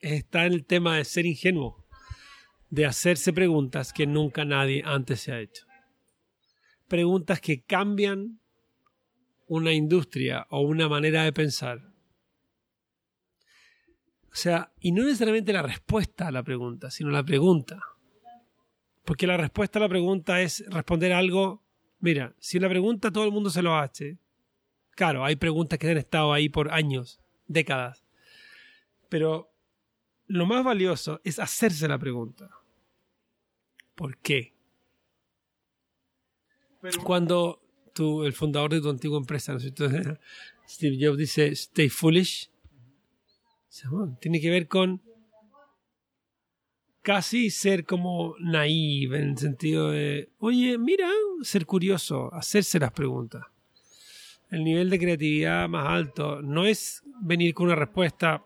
Está 0.01 0.47
en 0.47 0.53
el 0.53 0.65
tema 0.65 0.97
de 0.97 1.05
ser 1.05 1.27
ingenuo, 1.27 1.85
de 2.71 2.87
hacerse 2.87 3.33
preguntas 3.33 3.93
que 3.93 4.07
nunca 4.07 4.45
nadie 4.45 4.83
antes 4.85 5.21
se 5.21 5.33
ha 5.33 5.41
hecho. 5.41 5.67
Preguntas 6.87 7.41
que 7.41 7.63
cambian 7.65 8.41
una 9.49 9.73
industria 9.73 10.47
o 10.51 10.61
una 10.61 10.89
manera 10.89 11.25
de 11.25 11.33
pensar. 11.33 11.88
O 14.39 14.41
sea, 14.41 14.73
y 14.79 14.93
no 14.93 15.03
necesariamente 15.03 15.53
la 15.53 15.63
respuesta 15.63 16.29
a 16.29 16.31
la 16.31 16.45
pregunta, 16.45 16.93
sino 16.93 17.11
la 17.11 17.25
pregunta. 17.25 17.81
Porque 19.05 19.27
la 19.27 19.37
respuesta 19.37 19.81
a 19.81 19.83
la 19.83 19.89
pregunta 19.89 20.41
es 20.41 20.65
responder 20.69 21.13
algo. 21.13 21.65
Mira, 21.99 22.37
si 22.39 22.61
la 22.61 22.69
pregunta 22.69 23.11
todo 23.11 23.25
el 23.25 23.33
mundo 23.33 23.51
se 23.51 23.63
lo 23.63 23.75
hace. 23.77 24.17
Claro, 24.93 25.25
hay 25.25 25.35
preguntas 25.35 25.77
que 25.81 25.91
han 25.91 25.97
estado 25.97 26.33
ahí 26.33 26.49
por 26.49 26.73
años, 26.73 27.19
décadas. 27.49 28.05
Pero 29.09 29.51
lo 30.29 30.47
más 30.47 30.63
valioso 30.63 31.21
es 31.25 31.41
hacerse 31.41 31.89
la 31.89 31.99
pregunta. 31.99 32.49
¿Por 33.97 34.19
qué? 34.19 34.55
Cuando 37.03 37.61
tú, 37.93 38.23
el 38.23 38.35
fundador 38.35 38.71
de 38.71 38.81
tu 38.81 38.89
antigua 38.89 39.19
empresa. 39.19 39.59
Steve 40.69 40.97
Jobs 41.01 41.19
dice, 41.19 41.49
stay 41.49 41.89
foolish. 41.89 42.49
Tiene 44.21 44.41
que 44.41 44.51
ver 44.51 44.67
con 44.67 45.03
casi 47.03 47.51
ser 47.51 47.85
como 47.85 48.35
naive 48.39 49.19
en 49.19 49.31
el 49.31 49.39
sentido 49.39 49.91
de, 49.91 50.31
oye, 50.39 50.79
mira, 50.79 51.09
ser 51.43 51.65
curioso, 51.65 52.33
hacerse 52.35 52.79
las 52.79 52.93
preguntas. 52.93 53.45
El 54.51 54.65
nivel 54.65 54.91
de 54.91 54.99
creatividad 54.99 55.69
más 55.69 55.87
alto 55.87 56.43
no 56.43 56.65
es 56.65 57.03
venir 57.21 57.55
con 57.55 57.67
una 57.67 57.77
respuesta 57.77 58.43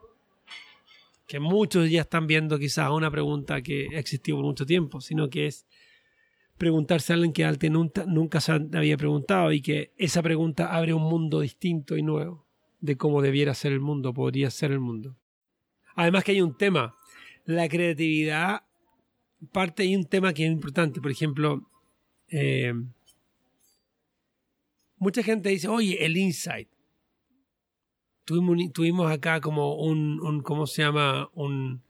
que 1.27 1.41
muchos 1.41 1.89
ya 1.91 2.03
están 2.03 2.27
viendo 2.27 2.59
quizás 2.59 2.91
una 2.91 3.11
pregunta 3.11 3.63
que 3.63 3.87
existió 3.93 4.37
por 4.37 4.45
mucho 4.45 4.67
tiempo, 4.67 5.01
sino 5.01 5.31
que 5.31 5.47
es 5.47 5.67
preguntarse 6.59 7.13
a 7.13 7.17
alguien 7.17 7.33
que 7.33 7.71
nunca, 7.71 8.05
nunca 8.07 8.41
se 8.41 8.53
había 8.53 8.97
preguntado 8.97 9.53
y 9.53 9.63
que 9.63 9.93
esa 9.97 10.23
pregunta 10.23 10.75
abre 10.75 10.93
un 10.93 11.03
mundo 11.03 11.41
distinto 11.41 11.97
y 11.97 12.03
nuevo 12.03 12.52
de 12.83 12.97
cómo 12.97 13.23
debiera 13.23 13.55
ser 13.55 13.73
el 13.73 13.81
mundo, 13.81 14.13
podría 14.13 14.51
ser 14.51 14.73
el 14.73 14.81
mundo. 14.81 15.17
Además 15.95 16.25
que 16.25 16.33
hay 16.33 16.43
un 16.43 16.57
tema, 16.57 16.97
la 17.47 17.69
creatividad 17.69 18.65
parte 19.53 19.85
de 19.85 19.97
un 19.97 20.05
tema 20.05 20.35
que 20.35 20.45
es 20.45 20.53
importante, 20.53 21.01
por 21.01 21.11
ejemplo, 21.11 21.71
eh, 22.29 22.75
mucha 24.97 25.23
gente 25.23 25.49
dice, 25.49 25.69
oye, 25.69 26.05
el 26.05 26.17
insight. 26.17 26.69
Tuvimos, 28.25 28.73
tuvimos 28.73 29.11
acá 29.11 29.41
como 29.41 29.77
un, 29.77 30.21
un, 30.21 30.43
¿cómo 30.43 30.67
se 30.67 30.83
llama? 30.83 31.29
Un, 31.35 31.83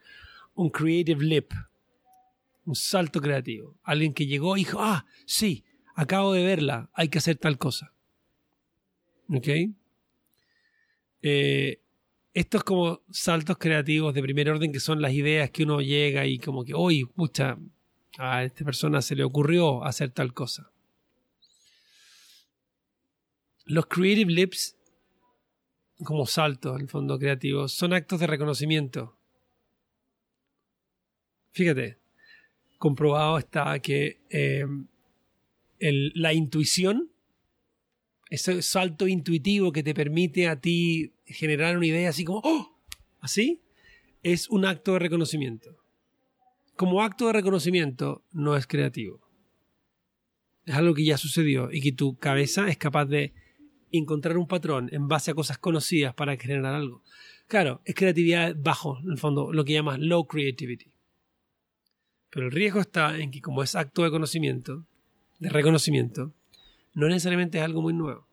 un 0.55 0.71
creative 0.71 1.25
leap, 1.25 1.53
un 2.65 2.75
salto 2.75 3.21
creativo. 3.21 3.79
Alguien 3.83 4.13
que 4.13 4.27
llegó 4.27 4.57
y 4.57 4.61
dijo, 4.61 4.79
ah, 4.81 5.07
sí, 5.25 5.65
acabo 5.95 6.33
de 6.33 6.45
verla, 6.45 6.91
hay 6.93 7.09
que 7.09 7.19
hacer 7.19 7.37
tal 7.37 7.57
cosa. 7.57 7.95
¿Ok? 9.29 9.49
Eh, 11.23 11.81
estos 12.35 12.65
como 12.65 13.03
saltos 13.11 13.59
creativos 13.59 14.15
de 14.15 14.23
primer 14.23 14.51
orden 14.51 14.73
que 14.73 14.81
son 14.81 15.01
las 15.01 15.13
ideas 15.13 15.51
que 15.51 15.65
uno 15.65 15.81
llega 15.81 16.27
y 16.27 16.39
como 16.39 16.65
que, 16.65 16.75
oye, 16.75 17.05
pucha, 17.07 17.59
a 18.19 18.45
esta 18.45 18.65
persona 18.65 19.03
se 19.03 19.15
le 19.15 19.25
ocurrió 19.25 19.85
hacer 19.85 20.11
tal 20.11 20.35
cosa. 20.35 20.71
Los 23.65 23.87
creative 23.87 24.33
leaps, 24.33 24.77
como 26.05 26.27
saltos 26.27 26.77
en 26.77 26.83
el 26.83 26.89
fondo 26.89 27.19
creativo, 27.19 27.69
son 27.69 27.93
actos 27.93 28.19
de 28.21 28.27
reconocimiento. 28.27 29.17
Fíjate, 31.53 31.99
comprobado 32.79 33.39
está 33.39 33.79
que 33.79 34.21
eh, 34.31 34.67
la 35.79 36.33
intuición, 36.33 37.12
ese 38.33 38.63
salto 38.63 39.07
intuitivo 39.07 39.73
que 39.73 39.83
te 39.83 39.93
permite 39.93 40.49
a 40.49 40.59
ti 40.59 41.13
generar 41.27 41.77
una 41.77 41.87
idea 41.87 42.09
así 42.09 42.25
como, 42.25 42.41
¡oh! 42.43 42.79
Así, 43.21 43.61
es 44.23 44.49
un 44.49 44.65
acto 44.65 44.95
de 44.95 45.01
reconocimiento. 45.01 45.77
Como 46.75 47.03
acto 47.03 47.27
de 47.27 47.35
reconocimiento, 47.35 48.25
no 48.33 48.57
es 48.57 48.67
creativo. 48.67 49.21
Es 50.65 50.75
algo 50.75 50.95
que 50.95 51.05
ya 51.05 51.19
sucedió 51.19 51.71
y 51.71 51.83
que 51.83 51.93
tu 51.93 52.17
cabeza 52.17 52.71
es 52.71 52.79
capaz 52.79 53.05
de 53.05 53.35
encontrar 53.91 54.39
un 54.39 54.49
patrón 54.49 54.89
en 54.93 55.09
base 55.09 55.31
a 55.31 55.35
cosas 55.35 55.59
conocidas 55.59 56.15
para 56.15 56.39
generar 56.39 56.75
algo. 56.75 57.03
Claro, 57.49 57.83
es 57.85 57.95
creatividad 57.95 58.57
bajo, 58.57 58.99
en 59.05 59.11
el 59.11 59.19
fondo, 59.19 59.53
lo 59.53 59.63
que 59.63 59.75
llamas 59.75 59.99
low 59.99 60.27
creativity. 60.27 60.91
Pero 62.31 62.47
el 62.47 62.53
riesgo 62.53 62.81
está 62.81 63.19
en 63.19 63.31
que 63.31 63.43
como 63.43 63.63
es 63.63 63.75
acto 63.75 64.05
de 64.05 64.11
conocimiento, 64.11 64.87
de 65.39 65.51
reconocimiento, 65.51 66.33
no 66.95 67.09
necesariamente 67.09 67.59
es 67.59 67.65
algo 67.65 67.83
muy 67.83 67.93
nuevo. 67.93 68.27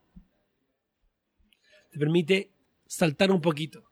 Te 1.91 1.97
permite 1.97 2.51
saltar 2.85 3.31
un 3.31 3.41
poquito. 3.41 3.83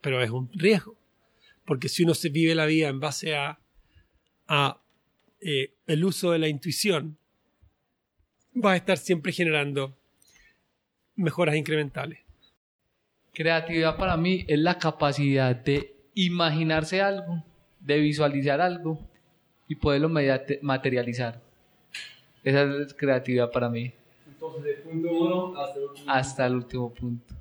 Pero 0.00 0.22
es 0.22 0.30
un 0.30 0.50
riesgo. 0.52 0.96
Porque 1.64 1.88
si 1.88 2.04
uno 2.04 2.14
se 2.14 2.28
vive 2.28 2.54
la 2.54 2.66
vida 2.66 2.88
en 2.88 3.00
base 3.00 3.34
a, 3.36 3.58
eh, 5.40 5.74
el 5.86 6.04
uso 6.04 6.30
de 6.30 6.38
la 6.38 6.48
intuición, 6.48 7.18
va 8.54 8.72
a 8.72 8.76
estar 8.76 8.98
siempre 8.98 9.32
generando 9.32 9.96
mejoras 11.14 11.56
incrementales. 11.56 12.20
Creatividad 13.32 13.96
para 13.96 14.16
mí 14.16 14.44
es 14.48 14.58
la 14.58 14.78
capacidad 14.78 15.54
de 15.54 15.94
imaginarse 16.14 17.02
algo, 17.02 17.44
de 17.80 17.98
visualizar 17.98 18.60
algo 18.60 19.10
y 19.68 19.74
poderlo 19.74 20.08
materializar. 20.08 21.45
Esa 22.46 22.62
es 22.80 22.94
creatividad 22.94 23.50
para 23.50 23.68
mí. 23.68 23.92
Entonces, 24.24 24.62
del 24.62 24.76
punto 24.76 25.10
uno 25.10 25.60
hasta 25.60 25.78
el 25.78 25.84
último. 25.84 26.12
Hasta 26.12 26.46
el 26.46 26.54
último 26.54 26.94
punto. 26.94 27.34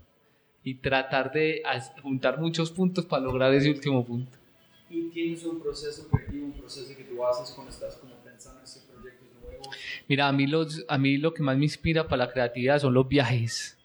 Y 0.64 0.74
tratar 0.74 1.32
de 1.32 1.62
juntar 2.02 2.40
muchos 2.40 2.72
puntos 2.72 3.06
para 3.06 3.22
lograr 3.22 3.54
ese 3.54 3.70
último 3.70 4.04
punto. 4.04 4.36
Y 4.90 5.10
tienes 5.10 5.46
un 5.46 5.62
proceso 5.62 6.08
creativo, 6.10 6.48
un 6.48 6.54
proceso 6.54 6.98
que 6.98 7.04
tú 7.04 7.24
haces 7.24 7.52
cuando 7.54 7.72
estás 7.72 7.98
como 7.98 8.16
pensando 8.16 8.58
en 8.62 8.64
ese 8.64 8.82
proyecto 8.92 9.26
nuevo. 9.44 9.70
Mira, 10.08 10.28
a 10.28 10.32
mí, 10.32 10.48
los, 10.48 10.84
a 10.88 10.98
mí 10.98 11.18
lo 11.18 11.36
que 11.36 11.44
más 11.44 11.56
me 11.56 11.66
inspira 11.66 12.08
para 12.08 12.26
la 12.26 12.32
creatividad 12.32 12.80
son 12.80 12.96
los 12.96 13.08
viajes. 13.08 13.78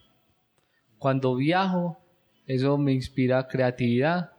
Cuando 0.97 1.35
viajo, 1.35 1.99
eso 2.47 2.79
me 2.79 2.93
inspira 2.93 3.47
creatividad. 3.47 4.31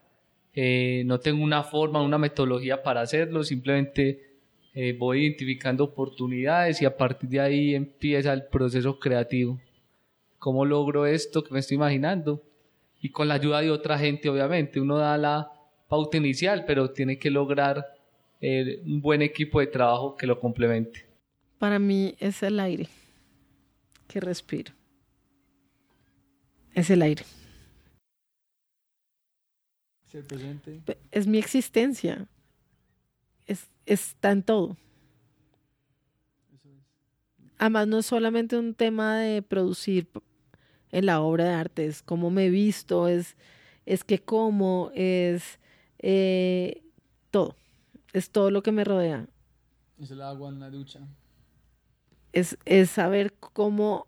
Eh, 0.53 1.05
no 1.07 1.21
tengo 1.21 1.45
una 1.45 1.63
forma, 1.63 2.03
una 2.03 2.19
metodología 2.19 2.83
para 2.83 3.03
hacerlo, 3.03 3.45
simplemente 3.45 4.32
eh, 4.75 4.97
voy 4.99 5.23
identificando 5.23 5.85
oportunidades 5.85 6.81
y 6.81 6.87
a 6.87 6.97
partir 6.97 7.29
de 7.29 7.41
ahí 7.41 7.75
empieza 7.75 8.33
el 8.33 8.47
proceso 8.47 8.99
creativo. 8.99 9.61
¿Cómo 10.39 10.65
logro 10.65 11.07
esto 11.07 11.45
que 11.45 11.53
me 11.53 11.61
estoy 11.61 11.77
imaginando? 11.77 12.43
Y 13.01 13.11
con 13.11 13.29
la 13.29 13.35
ayuda 13.35 13.61
de 13.61 13.71
otra 13.71 13.99
gente, 13.99 14.29
obviamente. 14.29 14.81
Uno 14.81 14.97
da 14.97 15.19
la 15.19 15.51
pauta 15.89 16.17
inicial, 16.17 16.65
pero 16.67 16.91
tiene 16.91 17.19
que 17.19 17.31
lograr 17.31 17.85
eh, 18.41 18.81
un 18.87 19.01
buen 19.01 19.23
equipo 19.23 19.61
de 19.61 19.67
trabajo 19.67 20.17
que 20.17 20.27
lo 20.27 20.41
complemente. 20.41 21.07
Para 21.59 21.79
mí 21.79 22.15
es 22.19 22.43
el 22.43 22.59
aire 22.59 22.89
que 24.09 24.21
respiro. 24.21 24.73
Es 26.75 26.91
el 26.91 27.03
aire. 27.03 27.25
Es 31.11 31.27
mi 31.27 31.39
existencia. 31.39 32.27
Es, 33.87 34.09
está 34.09 34.31
en 34.33 34.43
todo. 34.43 34.77
Además, 37.59 37.87
no 37.87 37.99
es 37.99 38.07
solamente 38.07 38.59
un 38.59 38.75
tema 38.75 39.19
de 39.19 39.41
producir 39.41 40.09
en 40.91 41.07
la 41.07 41.21
obra 41.21 41.45
de 41.45 41.55
arte, 41.55 41.87
es 41.87 42.03
cómo 42.03 42.29
me 42.29 42.51
visto, 42.51 43.07
es, 43.07 43.37
es 43.87 44.03
que 44.05 44.19
como, 44.19 44.91
es 44.95 45.61
eh, 45.99 46.83
todo. 47.31 47.57
Es 48.13 48.31
todo 48.31 48.51
lo 48.51 48.63
que 48.63 48.73
me 48.73 48.85
rodea. 48.85 49.27
Es 49.99 50.11
el 50.11 50.21
agua 50.21 50.51
en 50.51 50.61
la 50.61 50.71
ducha. 50.71 51.01
es, 52.33 52.59
es 52.65 52.91
saber 52.91 53.33
cómo, 53.35 54.07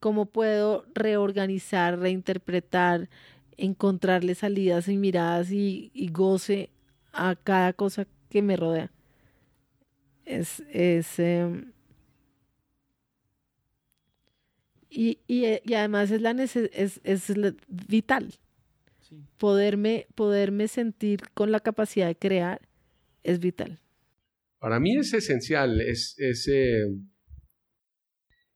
cómo 0.00 0.26
puedo 0.26 0.84
reorganizar, 0.94 1.98
reinterpretar, 1.98 3.08
encontrarle 3.56 4.34
salidas 4.34 4.88
y 4.88 4.96
miradas 4.96 5.50
y, 5.50 5.90
y 5.92 6.08
goce 6.10 6.70
a 7.12 7.34
cada 7.36 7.72
cosa 7.72 8.06
que 8.30 8.42
me 8.42 8.56
rodea. 8.56 8.90
Es, 10.24 10.62
es 10.72 11.18
em, 11.18 11.72
y, 14.88 15.18
y, 15.26 15.44
eh, 15.44 15.62
y 15.64 15.74
además 15.74 16.10
es, 16.10 16.20
la 16.20 16.30
es, 16.30 16.56
es 17.02 17.36
la- 17.36 17.54
vital. 17.68 18.34
Poderme, 19.38 20.06
poderme 20.14 20.68
sentir 20.68 21.20
con 21.34 21.52
la 21.52 21.60
capacidad 21.60 22.06
de 22.06 22.16
crear 22.16 22.60
es 23.22 23.38
vital. 23.38 23.80
Para 24.58 24.80
mí 24.80 24.96
es 24.96 25.12
esencial, 25.12 25.80
es, 25.80 26.14
es, 26.18 26.48
eh, 26.48 26.86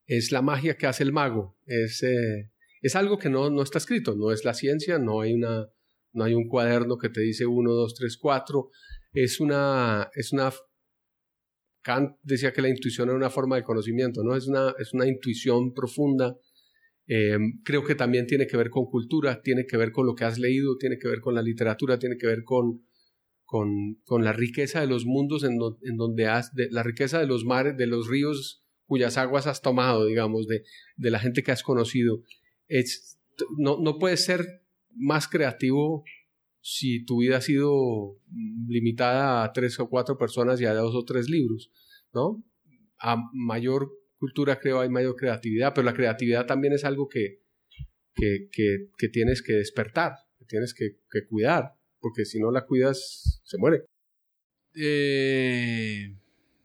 es 0.07 0.31
la 0.31 0.41
magia 0.41 0.75
que 0.75 0.87
hace 0.87 1.03
el 1.03 1.11
mago, 1.11 1.57
es, 1.67 2.01
eh, 2.03 2.51
es 2.81 2.95
algo 2.95 3.19
que 3.19 3.29
no, 3.29 3.49
no 3.49 3.61
está 3.61 3.77
escrito, 3.77 4.15
no 4.15 4.31
es 4.31 4.43
la 4.43 4.53
ciencia, 4.53 4.97
no 4.97 5.21
hay, 5.21 5.33
una, 5.33 5.67
no 6.13 6.23
hay 6.23 6.33
un 6.33 6.47
cuaderno 6.47 6.97
que 6.97 7.09
te 7.09 7.21
dice 7.21 7.45
1, 7.45 7.71
2, 7.71 7.93
3, 7.95 8.17
4, 8.17 8.69
es 9.13 9.39
una, 9.39 10.09
es 10.13 10.33
una... 10.33 10.51
Kant 11.81 12.17
decía 12.23 12.51
que 12.51 12.61
la 12.61 12.69
intuición 12.69 13.07
era 13.07 13.17
una 13.17 13.29
forma 13.29 13.55
de 13.55 13.63
conocimiento, 13.63 14.21
¿no? 14.23 14.35
Es 14.35 14.47
una, 14.47 14.73
es 14.79 14.93
una 14.93 15.07
intuición 15.07 15.73
profunda. 15.73 16.37
Eh, 17.07 17.37
creo 17.63 17.83
que 17.83 17.95
también 17.95 18.27
tiene 18.27 18.45
que 18.47 18.57
ver 18.57 18.69
con 18.69 18.85
cultura, 18.85 19.41
tiene 19.41 19.65
que 19.65 19.77
ver 19.77 19.91
con 19.91 20.05
lo 20.05 20.13
que 20.13 20.25
has 20.25 20.37
leído, 20.37 20.77
tiene 20.77 20.97
que 20.99 21.07
ver 21.07 21.21
con 21.21 21.33
la 21.33 21.41
literatura, 21.41 21.97
tiene 21.97 22.17
que 22.17 22.27
ver 22.27 22.43
con, 22.43 22.85
con, 23.45 23.95
con 24.03 24.23
la 24.23 24.33
riqueza 24.33 24.81
de 24.81 24.87
los 24.87 25.05
mundos 25.05 25.43
en, 25.43 25.57
do- 25.57 25.79
en 25.81 25.95
donde 25.95 26.27
has, 26.27 26.53
de, 26.53 26.67
la 26.69 26.83
riqueza 26.83 27.19
de 27.19 27.25
los 27.25 27.45
mares, 27.45 27.77
de 27.77 27.87
los 27.87 28.07
ríos 28.07 28.63
cuyas 28.85 29.17
aguas 29.17 29.47
has 29.47 29.61
tomado, 29.61 30.05
digamos, 30.05 30.47
de, 30.47 30.63
de 30.97 31.11
la 31.11 31.19
gente 31.19 31.43
que 31.43 31.51
has 31.51 31.63
conocido. 31.63 32.23
Es, 32.67 33.19
no, 33.57 33.77
no 33.81 33.97
puedes 33.97 34.25
ser 34.25 34.45
más 34.91 35.27
creativo 35.27 36.03
si 36.61 37.05
tu 37.05 37.19
vida 37.19 37.37
ha 37.37 37.41
sido 37.41 38.17
limitada 38.67 39.43
a 39.43 39.53
tres 39.53 39.79
o 39.79 39.89
cuatro 39.89 40.17
personas 40.17 40.59
y 40.59 40.65
a 40.65 40.73
dos 40.73 40.95
o 40.95 41.05
tres 41.05 41.29
libros, 41.29 41.71
¿no? 42.13 42.43
A 42.99 43.17
mayor 43.33 43.89
cultura 44.17 44.59
creo 44.59 44.81
hay 44.81 44.89
mayor 44.89 45.15
creatividad, 45.15 45.73
pero 45.73 45.85
la 45.85 45.93
creatividad 45.93 46.45
también 46.45 46.73
es 46.73 46.83
algo 46.83 47.07
que, 47.07 47.41
que, 48.13 48.49
que, 48.51 49.09
tienes 49.09 49.41
que 49.41 49.53
despertar, 49.53 50.13
que 50.37 50.45
tienes 50.45 50.73
que, 50.73 50.97
cuidar, 51.27 51.75
porque 51.99 52.25
si 52.25 52.39
no 52.39 52.51
la 52.51 52.65
cuidas, 52.65 53.41
se 53.43 53.57
muere. 53.57 53.83
Eh, 54.75 56.15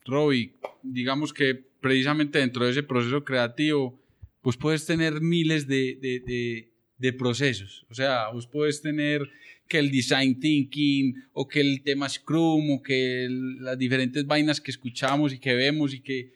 Robbie, 0.04 0.57
digamos 0.83 1.33
que 1.33 1.54
precisamente 1.80 2.40
dentro 2.40 2.64
de 2.64 2.72
ese 2.72 2.83
proceso 2.83 3.24
creativo, 3.24 4.02
pues 4.42 4.57
puedes 4.57 4.85
tener 4.85 5.20
miles 5.20 5.66
de, 5.68 5.96
de, 6.00 6.20
de, 6.26 6.72
de 6.98 7.12
procesos. 7.12 7.87
O 7.88 7.94
sea, 7.94 8.30
vos 8.30 8.46
puedes 8.46 8.83
tener 8.83 9.22
que 9.68 9.79
el 9.79 9.90
design 9.90 10.38
thinking 10.40 11.14
o 11.33 11.48
que 11.48 11.61
el 11.61 11.83
tema 11.83 12.09
Scrum 12.09 12.70
o 12.72 12.83
que 12.83 13.27
las 13.61 13.79
diferentes 13.79 14.27
vainas 14.27 14.61
que 14.61 14.70
escuchamos 14.70 15.33
y 15.33 15.38
que 15.38 15.55
vemos 15.55 15.94
y 15.94 16.00
que, 16.00 16.33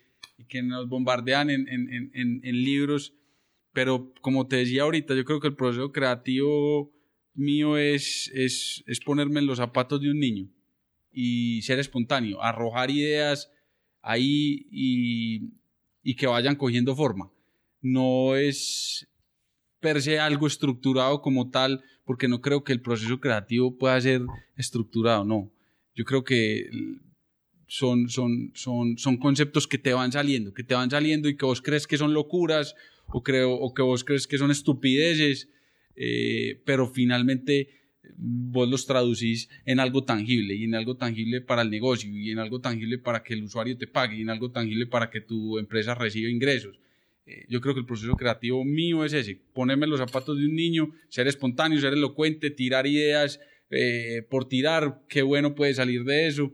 que 0.48 0.62
nos 0.62 0.88
bombardean 0.88 1.50
en, 1.50 1.68
en, 1.68 1.92
en- 1.92 2.10
en- 2.14 2.40
en 2.42 2.62
libros. 2.64 3.12
Pero 3.72 4.12
como 4.22 4.46
te 4.46 4.56
decía 4.56 4.82
ahorita, 4.82 5.14
yo 5.14 5.24
creo 5.24 5.40
que 5.40 5.48
el 5.48 5.56
proceso 5.56 5.92
creativo 5.92 6.90
mío 7.34 7.76
es, 7.76 8.30
es, 8.34 8.82
es 8.86 8.98
ponerme 9.00 9.40
en 9.40 9.46
los 9.46 9.58
zapatos 9.58 10.00
de 10.00 10.10
un 10.10 10.18
niño 10.18 10.48
y 11.12 11.62
ser 11.62 11.78
espontáneo, 11.78 12.42
arrojar 12.42 12.90
ideas 12.90 13.50
ahí 14.02 14.66
y, 14.70 15.50
y 16.02 16.14
que 16.16 16.26
vayan 16.26 16.56
cogiendo 16.56 16.96
forma. 16.96 17.30
No 17.80 18.34
es 18.36 19.06
per 19.80 20.02
se 20.02 20.18
algo 20.18 20.46
estructurado 20.46 21.20
como 21.22 21.50
tal, 21.50 21.82
porque 22.04 22.28
no 22.28 22.40
creo 22.40 22.64
que 22.64 22.72
el 22.72 22.80
proceso 22.80 23.20
creativo 23.20 23.76
pueda 23.76 24.00
ser 24.00 24.22
estructurado, 24.56 25.24
no. 25.24 25.52
Yo 25.94 26.04
creo 26.04 26.24
que 26.24 26.68
son, 27.66 28.08
son, 28.08 28.50
son, 28.54 28.98
son 28.98 29.16
conceptos 29.18 29.66
que 29.66 29.78
te 29.78 29.92
van 29.92 30.12
saliendo, 30.12 30.54
que 30.54 30.64
te 30.64 30.74
van 30.74 30.90
saliendo 30.90 31.28
y 31.28 31.36
que 31.36 31.44
vos 31.44 31.60
crees 31.60 31.86
que 31.86 31.98
son 31.98 32.14
locuras 32.14 32.74
o, 33.06 33.22
creo, 33.22 33.52
o 33.52 33.74
que 33.74 33.82
vos 33.82 34.04
crees 34.04 34.26
que 34.26 34.38
son 34.38 34.50
estupideces, 34.50 35.48
eh, 35.96 36.62
pero 36.64 36.88
finalmente 36.88 37.68
vos 38.16 38.68
los 38.68 38.86
traducís 38.86 39.48
en 39.64 39.80
algo 39.80 40.04
tangible 40.04 40.54
y 40.54 40.64
en 40.64 40.74
algo 40.74 40.96
tangible 40.96 41.40
para 41.40 41.62
el 41.62 41.70
negocio 41.70 42.10
y 42.10 42.30
en 42.30 42.38
algo 42.38 42.60
tangible 42.60 42.98
para 42.98 43.22
que 43.22 43.34
el 43.34 43.44
usuario 43.44 43.76
te 43.76 43.86
pague 43.86 44.16
y 44.16 44.22
en 44.22 44.30
algo 44.30 44.50
tangible 44.50 44.86
para 44.86 45.10
que 45.10 45.20
tu 45.20 45.58
empresa 45.58 45.94
reciba 45.94 46.30
ingresos. 46.30 46.78
Eh, 47.28 47.44
yo 47.48 47.60
creo 47.60 47.74
que 47.74 47.80
el 47.80 47.86
proceso 47.86 48.16
creativo 48.16 48.64
mío 48.64 49.04
es 49.04 49.12
ese, 49.12 49.38
ponerme 49.52 49.86
los 49.86 50.00
zapatos 50.00 50.38
de 50.38 50.46
un 50.46 50.54
niño, 50.54 50.94
ser 51.10 51.26
espontáneo, 51.26 51.78
ser 51.78 51.92
elocuente, 51.92 52.50
tirar 52.50 52.86
ideas 52.86 53.38
eh, 53.70 54.22
por 54.30 54.48
tirar, 54.48 55.02
qué 55.08 55.20
bueno 55.20 55.54
puede 55.54 55.74
salir 55.74 56.04
de 56.04 56.26
eso. 56.26 56.50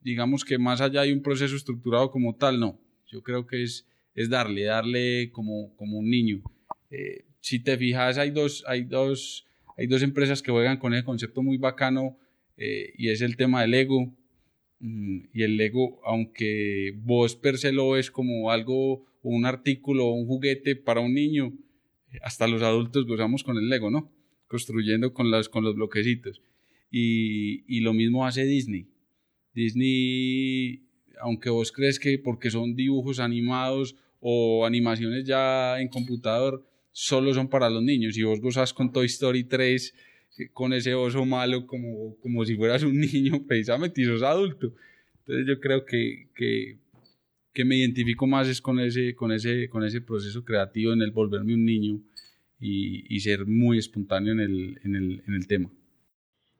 Digamos 0.00 0.44
que 0.44 0.58
más 0.58 0.80
allá 0.80 1.02
de 1.02 1.12
un 1.12 1.22
proceso 1.22 1.54
estructurado 1.54 2.10
como 2.10 2.34
tal, 2.34 2.58
no. 2.58 2.80
Yo 3.06 3.22
creo 3.22 3.46
que 3.46 3.62
es, 3.62 3.86
es 4.16 4.28
darle, 4.28 4.64
darle 4.64 5.30
como, 5.30 5.74
como 5.76 5.98
un 5.98 6.10
niño. 6.10 6.42
Eh, 6.90 7.24
si 7.40 7.60
te 7.60 7.78
fijas, 7.78 8.18
hay 8.18 8.30
dos, 8.30 8.64
hay, 8.66 8.82
dos, 8.82 9.46
hay 9.76 9.86
dos 9.86 10.02
empresas 10.02 10.42
que 10.42 10.50
juegan 10.50 10.78
con 10.78 10.94
ese 10.94 11.04
concepto 11.04 11.42
muy 11.44 11.58
bacano 11.58 12.18
eh, 12.56 12.92
y 12.98 13.10
es 13.10 13.20
el 13.20 13.36
tema 13.36 13.62
del 13.62 13.74
ego. 13.74 14.12
Mm, 14.80 15.28
Y 15.32 15.42
el 15.44 15.56
Lego, 15.56 16.00
aunque 16.04 16.92
vos 16.96 17.36
per 17.36 17.56
se 17.56 17.72
lo 17.72 17.90
ves 17.90 18.10
como 18.10 18.50
algo, 18.50 19.06
un 19.30 19.46
artículo 19.46 20.06
o 20.06 20.14
un 20.14 20.26
juguete 20.26 20.76
para 20.76 21.00
un 21.00 21.14
niño, 21.14 21.52
hasta 22.22 22.46
los 22.46 22.62
adultos 22.62 23.06
gozamos 23.06 23.42
con 23.42 23.56
el 23.56 23.68
Lego, 23.68 23.90
¿no? 23.90 24.12
Construyendo 24.46 25.12
con, 25.12 25.30
las, 25.30 25.48
con 25.48 25.64
los 25.64 25.74
bloquecitos. 25.74 26.40
Y, 26.90 27.64
y 27.66 27.80
lo 27.80 27.92
mismo 27.92 28.26
hace 28.26 28.44
Disney. 28.44 28.86
Disney, 29.54 30.82
aunque 31.20 31.50
vos 31.50 31.72
crees 31.72 31.98
que 31.98 32.18
porque 32.18 32.50
son 32.50 32.76
dibujos 32.76 33.18
animados 33.18 33.96
o 34.20 34.64
animaciones 34.64 35.24
ya 35.24 35.80
en 35.80 35.88
computador, 35.88 36.64
solo 36.92 37.34
son 37.34 37.48
para 37.48 37.68
los 37.68 37.82
niños. 37.82 38.16
Y 38.16 38.22
vos 38.22 38.40
gozas 38.40 38.72
con 38.72 38.92
Toy 38.92 39.06
Story 39.06 39.44
3, 39.44 39.94
eh, 40.38 40.48
con 40.52 40.72
ese 40.72 40.94
oso 40.94 41.24
malo 41.24 41.66
como, 41.66 42.16
como 42.20 42.44
si 42.44 42.56
fueras 42.56 42.82
un 42.82 42.98
niño, 43.12 43.44
precisamente, 43.46 44.00
y 44.00 44.04
sos 44.04 44.22
adulto. 44.22 44.72
Entonces 45.20 45.46
yo 45.46 45.60
creo 45.60 45.84
que, 45.84 46.28
que, 46.34 46.78
que 47.54 47.64
me 47.64 47.76
identifico 47.76 48.26
más 48.26 48.48
es 48.48 48.60
con 48.60 48.80
ese, 48.80 49.14
con, 49.14 49.32
ese, 49.32 49.68
con 49.68 49.84
ese 49.84 50.00
proceso 50.00 50.44
creativo 50.44 50.92
en 50.92 51.02
el 51.02 51.12
volverme 51.12 51.54
un 51.54 51.64
niño 51.64 52.00
y, 52.58 53.04
y 53.08 53.20
ser 53.20 53.46
muy 53.46 53.78
espontáneo 53.78 54.32
en 54.32 54.40
el, 54.40 54.80
en 54.82 54.96
el, 54.96 55.22
en 55.26 55.34
el 55.34 55.46
tema. 55.46 55.70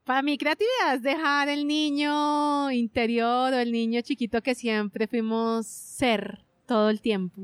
Para 0.04 0.22
mí 0.22 0.38
creatividad 0.38 0.94
es 0.94 1.02
dejar 1.02 1.48
el 1.48 1.66
niño 1.66 2.70
interior 2.70 3.52
o 3.52 3.59
el 3.59 3.72
niño 3.72 4.02
chiquito 4.02 4.42
que 4.42 4.54
siempre 4.54 5.09
fuimos 5.09 5.66
ser 5.66 6.40
todo 6.66 6.90
el 6.90 7.00
tiempo. 7.00 7.42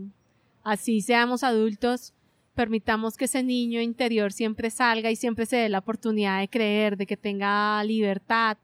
Así 0.63 1.01
seamos 1.01 1.43
adultos, 1.43 2.15
permitamos 2.55 3.17
que 3.17 3.25
ese 3.25 3.43
niño 3.43 3.81
interior 3.81 4.33
siempre 4.33 4.71
salga 4.71 5.11
y 5.11 5.17
siempre 5.17 5.47
se 5.47 5.57
dé 5.57 5.69
la 5.69 5.79
oportunidad 5.79 6.41
de 6.41 6.49
creer, 6.49 6.97
de 6.97 7.07
que 7.07 7.17
tenga 7.17 7.83
libertad, 7.83 8.59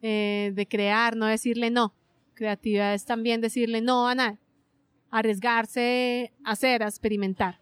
eh, 0.00 0.52
de 0.54 0.66
crear, 0.66 1.16
no 1.16 1.26
decirle 1.26 1.70
no. 1.70 1.92
Creatividad 2.36 2.94
es 2.94 3.04
también 3.06 3.40
decirle 3.40 3.80
no 3.80 4.06
a 4.06 4.14
nada, 4.14 4.38
arriesgarse, 5.10 6.32
hacer, 6.44 6.82
a 6.82 6.86
experimentar. 6.88 7.58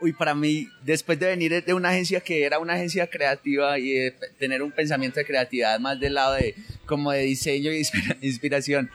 Uy, 0.00 0.12
para 0.12 0.34
mí, 0.34 0.68
después 0.84 1.18
de 1.18 1.26
venir 1.26 1.64
de 1.64 1.74
una 1.74 1.88
agencia 1.90 2.20
que 2.20 2.44
era 2.44 2.58
una 2.58 2.74
agencia 2.74 3.08
creativa 3.08 3.78
y 3.78 4.12
tener 4.38 4.62
un 4.62 4.70
pensamiento 4.70 5.18
de 5.18 5.26
creatividad 5.26 5.78
más 5.80 5.98
del 5.98 6.14
lado 6.14 6.34
de 6.34 6.54
como 6.86 7.10
de 7.10 7.22
diseño 7.22 7.72
y 7.72 7.78
inspira- 7.78 8.16
inspiración, 8.20 8.90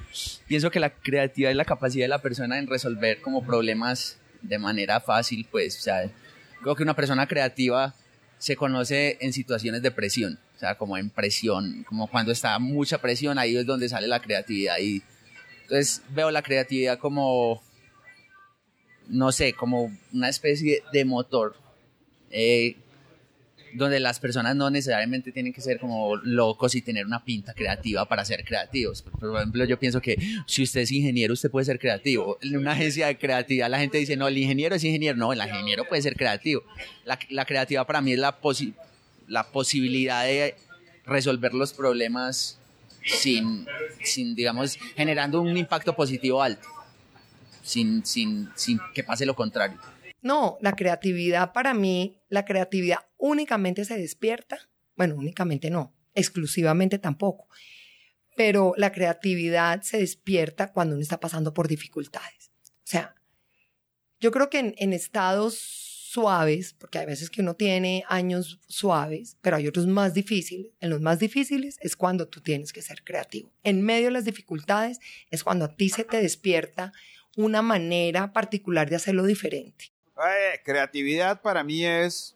pienso 0.47 0.71
que 0.71 0.79
la 0.79 0.89
creatividad 0.91 1.51
es 1.51 1.57
la 1.57 1.65
capacidad 1.65 2.05
de 2.05 2.09
la 2.09 2.21
persona 2.21 2.57
en 2.57 2.67
resolver 2.67 3.21
como 3.21 3.45
problemas 3.45 4.17
de 4.41 4.57
manera 4.57 5.01
fácil, 5.01 5.45
pues, 5.51 5.77
o 5.79 5.81
sea, 5.81 6.09
creo 6.61 6.75
que 6.75 6.83
una 6.83 6.95
persona 6.95 7.27
creativa 7.27 7.93
se 8.37 8.55
conoce 8.55 9.17
en 9.19 9.33
situaciones 9.33 9.81
de 9.81 9.91
presión, 9.91 10.39
o 10.55 10.59
sea, 10.59 10.75
como 10.75 10.97
en 10.97 11.09
presión, 11.09 11.83
como 11.83 12.07
cuando 12.07 12.31
está 12.31 12.57
mucha 12.59 12.99
presión, 12.99 13.37
ahí 13.37 13.57
es 13.57 13.65
donde 13.65 13.89
sale 13.89 14.07
la 14.07 14.21
creatividad 14.21 14.77
y 14.79 15.01
entonces 15.69 16.01
veo 16.09 16.31
la 16.31 16.41
creatividad 16.41 16.97
como 16.97 17.61
no 19.07 19.31
sé, 19.31 19.53
como 19.53 19.91
una 20.13 20.29
especie 20.29 20.83
de 20.93 21.05
motor 21.05 21.55
eh, 22.29 22.75
donde 23.73 23.99
las 23.99 24.19
personas 24.19 24.55
no 24.55 24.69
necesariamente 24.69 25.31
tienen 25.31 25.53
que 25.53 25.61
ser 25.61 25.79
como 25.79 26.15
locos 26.17 26.73
y 26.75 26.81
tener 26.81 27.05
una 27.05 27.23
pinta 27.23 27.53
creativa 27.53 28.07
para 28.07 28.25
ser 28.25 28.43
creativos. 28.43 29.03
Por, 29.03 29.35
ejemplo, 29.35 29.63
yo 29.65 29.77
pienso 29.79 30.01
que 30.01 30.17
si 30.47 30.63
usted 30.63 30.81
es 30.81 30.91
ingeniero, 30.91 31.33
usted 31.33 31.51
puede 31.51 31.65
ser 31.65 31.79
creativo. 31.79 32.37
En 32.41 32.57
una 32.57 32.71
agencia 32.71 33.07
de 33.07 33.17
creatividad 33.17 33.69
la 33.69 33.79
gente 33.79 33.97
dice, 33.99 34.15
no, 34.15 34.27
el 34.27 34.37
ingeniero 34.37 34.75
es 34.75 34.83
ingeniero. 34.83 35.17
No, 35.17 35.33
el 35.33 35.39
ingeniero 35.39 35.85
puede 35.87 36.01
ser 36.01 36.15
creativo. 36.15 36.63
La, 37.05 37.19
la 37.29 37.45
creatividad 37.45 37.85
para 37.85 38.01
mí 38.01 38.13
es 38.13 38.19
la, 38.19 38.39
posi- 38.41 38.73
la 39.27 39.51
posibilidad 39.51 40.23
de 40.23 40.55
resolver 41.05 41.53
los 41.53 41.73
problemas 41.73 42.58
sin, 43.09 43.65
sin, 44.03 44.35
digamos, 44.35 44.77
generando 44.95 45.41
un 45.41 45.57
impacto 45.57 45.95
positivo 45.95 46.41
alto 46.41 46.67
sin, 47.69 48.05
sin, 48.05 48.49
sin 48.55 48.79
que 48.93 49.03
pase 49.03 49.25
lo 49.25 49.35
contrario. 49.35 49.79
No, 50.21 50.57
la 50.61 50.75
creatividad 50.75 51.53
para 51.53 51.73
mí, 51.73 52.19
la 52.27 52.43
creatividad 52.43 53.07
únicamente 53.17 53.85
se 53.85 53.97
despierta, 53.97 54.69
bueno, 54.95 55.15
únicamente 55.15 55.69
no, 55.69 55.95
exclusivamente 56.13 56.99
tampoco, 56.99 57.47
pero 58.35 58.73
la 58.75 58.91
creatividad 58.91 59.81
se 59.81 59.99
despierta 59.99 60.73
cuando 60.73 60.95
uno 60.95 61.01
está 61.01 61.19
pasando 61.19 61.53
por 61.53 61.67
dificultades. 61.67 62.51
O 62.63 62.91
sea, 62.91 63.15
yo 64.19 64.31
creo 64.31 64.49
que 64.49 64.59
en, 64.59 64.75
en 64.77 64.91
estados 64.93 65.88
suaves, 66.09 66.73
porque 66.73 66.97
hay 66.97 67.05
veces 67.05 67.29
que 67.29 67.41
uno 67.41 67.53
tiene 67.53 68.03
años 68.07 68.59
suaves, 68.67 69.37
pero 69.41 69.57
hay 69.57 69.67
otros 69.67 69.85
más 69.85 70.15
difíciles. 70.15 70.71
En 70.79 70.89
los 70.89 71.01
más 71.01 71.19
difíciles 71.19 71.77
es 71.81 71.95
cuando 71.95 72.27
tú 72.27 72.41
tienes 72.41 72.73
que 72.73 72.81
ser 72.81 73.03
creativo. 73.03 73.51
En 73.63 73.83
medio 73.83 74.05
de 74.05 74.13
las 74.13 74.25
dificultades 74.25 74.99
es 75.29 75.43
cuando 75.43 75.65
a 75.65 75.75
ti 75.75 75.89
se 75.89 76.03
te 76.03 76.19
despierta 76.19 76.93
una 77.37 77.61
manera 77.61 78.33
particular 78.33 78.89
de 78.89 78.95
hacerlo 78.95 79.23
diferente. 79.23 79.91
Eh, 80.17 80.59
creatividad 80.65 81.43
para 81.43 81.63
mí 81.63 81.85
es, 81.85 82.35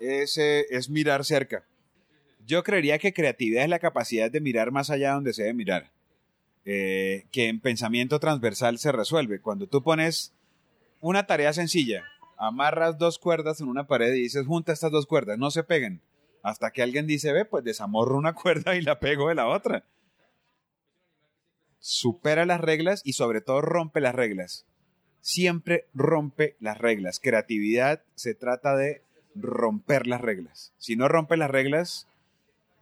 es, 0.00 0.36
eh, 0.36 0.66
es 0.70 0.90
mirar 0.90 1.24
cerca. 1.24 1.64
Yo 2.44 2.64
creería 2.64 2.98
que 2.98 3.12
creatividad 3.12 3.62
es 3.62 3.70
la 3.70 3.78
capacidad 3.78 4.32
de 4.32 4.40
mirar 4.40 4.72
más 4.72 4.90
allá 4.90 5.10
de 5.10 5.14
donde 5.14 5.32
se 5.32 5.42
debe 5.42 5.54
mirar. 5.54 5.92
Eh, 6.64 7.24
que 7.30 7.46
en 7.46 7.60
pensamiento 7.60 8.18
transversal 8.18 8.78
se 8.78 8.90
resuelve. 8.90 9.40
Cuando 9.40 9.68
tú 9.68 9.82
pones 9.82 10.32
una 11.00 11.26
tarea 11.26 11.52
sencilla, 11.52 12.04
amarras 12.36 12.98
dos 12.98 13.18
cuerdas 13.18 13.60
en 13.60 13.68
una 13.68 13.86
pared 13.86 14.14
y 14.14 14.22
dices, 14.22 14.46
junta 14.46 14.72
estas 14.72 14.92
dos 14.92 15.06
cuerdas, 15.06 15.38
no 15.38 15.50
se 15.50 15.64
peguen. 15.64 16.00
Hasta 16.42 16.70
que 16.70 16.82
alguien 16.82 17.06
dice, 17.06 17.32
ve, 17.32 17.44
pues 17.44 17.64
desamorro 17.64 18.16
una 18.16 18.32
cuerda 18.34 18.76
y 18.76 18.82
la 18.82 19.00
pego 19.00 19.28
de 19.28 19.34
la 19.34 19.48
otra. 19.48 19.84
Supera 21.78 22.46
las 22.46 22.60
reglas 22.60 23.02
y 23.04 23.12
sobre 23.12 23.40
todo 23.40 23.60
rompe 23.60 24.00
las 24.00 24.14
reglas. 24.14 24.66
Siempre 25.20 25.88
rompe 25.94 26.56
las 26.60 26.78
reglas. 26.78 27.20
Creatividad 27.20 28.02
se 28.14 28.34
trata 28.34 28.76
de 28.76 29.02
romper 29.34 30.06
las 30.06 30.20
reglas. 30.20 30.72
Si 30.78 30.96
no 30.96 31.08
rompes 31.08 31.38
las 31.38 31.50
reglas, 31.50 32.08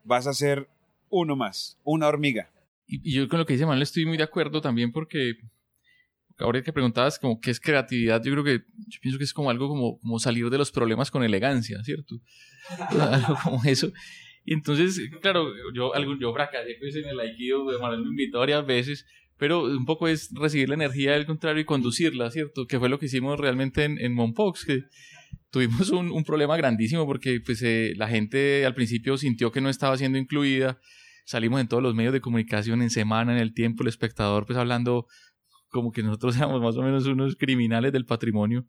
vas 0.05 0.26
a 0.26 0.35
ser 0.35 0.68
uno 1.11 1.37
más, 1.37 1.79
una 1.85 2.09
hormiga. 2.09 2.50
Y 2.87 3.14
yo 3.14 3.29
con 3.29 3.38
lo 3.38 3.46
que 3.46 3.55
dice 3.55 3.66
Manuel 3.66 3.83
estoy 3.83 4.07
muy 4.07 4.16
de 4.16 4.22
acuerdo 4.22 4.61
también 4.61 4.92
porque 4.92 5.38
ahora 6.38 6.62
que 6.62 6.72
preguntabas 6.72 7.18
como 7.18 7.40
qué 7.40 7.51
es 7.51 7.61
creatividad, 7.61 8.22
yo 8.22 8.33
creo 8.33 8.44
que 8.44 8.64
yo 8.88 9.01
pienso 9.01 9.18
que 9.18 9.25
es 9.25 9.33
como 9.33 9.51
algo 9.51 9.68
como, 9.68 9.99
como 9.99 10.18
salir 10.18 10.51
de 10.51 10.59
los 10.59 10.70
problemas 10.70 11.11
con 11.11 11.22
elegancia, 11.22 11.83
¿cierto? 11.83 12.20
algo 13.01 13.37
como 13.42 13.62
eso. 13.64 13.92
Y 14.44 14.55
entonces, 14.55 15.01
claro, 15.20 15.49
yo, 15.75 15.94
algún, 15.94 16.20
yo 16.20 16.33
fracasé 16.33 16.77
pues, 16.79 16.94
en 16.96 17.07
el 17.07 17.18
Aikido, 17.18 17.64
Manuel 17.81 18.03
me 18.03 18.11
invitó 18.11 18.38
varias 18.38 18.64
veces, 18.64 19.07
pero 19.37 19.64
un 19.64 19.85
poco 19.85 20.09
es 20.09 20.31
recibir 20.33 20.68
la 20.68 20.77
energía 20.77 21.12
del 21.12 21.27
contrario 21.27 21.61
y 21.61 21.64
conducirla, 21.64 22.31
¿cierto? 22.31 22.66
Que 22.66 22.79
fue 22.79 22.88
lo 22.88 22.99
que 22.99 23.07
hicimos 23.07 23.38
realmente 23.38 23.85
en, 23.85 23.99
en 23.99 24.14
Monpox, 24.14 24.64
que 24.64 24.85
tuvimos 25.51 25.90
un, 25.90 26.12
un 26.12 26.25
problema 26.25 26.57
grandísimo 26.57 27.07
porque 27.07 27.40
pues, 27.40 27.62
eh, 27.62 27.94
la 27.96 28.09
gente 28.09 28.64
al 28.64 28.75
principio 28.75 29.16
sintió 29.16 29.51
que 29.51 29.61
no 29.61 29.68
estaba 29.68 29.96
siendo 29.96 30.16
incluida, 30.18 30.79
salimos 31.25 31.61
en 31.61 31.68
todos 31.68 31.83
los 31.83 31.94
medios 31.94 32.12
de 32.12 32.20
comunicación 32.20 32.83
en 32.83 32.90
semana, 32.90 33.33
en 33.33 33.38
el 33.38 33.53
tiempo, 33.53 33.83
el 33.83 33.88
espectador 33.88 34.46
pues 34.46 34.59
hablando 34.59 35.07
como 35.68 35.92
que 35.92 36.02
nosotros 36.02 36.37
éramos 36.37 36.61
más 36.62 36.76
o 36.76 36.83
menos 36.83 37.07
unos 37.07 37.37
criminales 37.37 37.92
del 37.92 38.07
patrimonio. 38.07 38.66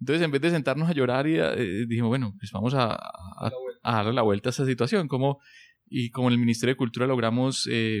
Entonces, 0.00 0.24
en 0.24 0.30
vez 0.30 0.42
de 0.42 0.50
sentarnos 0.50 0.88
a 0.88 0.92
llorar, 0.92 1.26
y 1.26 1.36
eh, 1.38 1.86
dijimos, 1.86 2.08
bueno, 2.08 2.34
pues 2.38 2.52
vamos 2.52 2.74
a, 2.74 2.92
a, 2.92 3.50
a, 3.82 3.92
darle 3.96 4.12
la 4.12 4.22
vuelta 4.22 4.48
a 4.48 4.50
esta 4.50 4.66
situación. 4.66 5.08
Como, 5.08 5.40
y 5.86 6.10
como 6.10 6.28
en 6.28 6.34
el 6.34 6.38
Ministerio 6.38 6.74
de 6.74 6.78
Cultura 6.78 7.06
logramos 7.06 7.66
eh, 7.70 8.00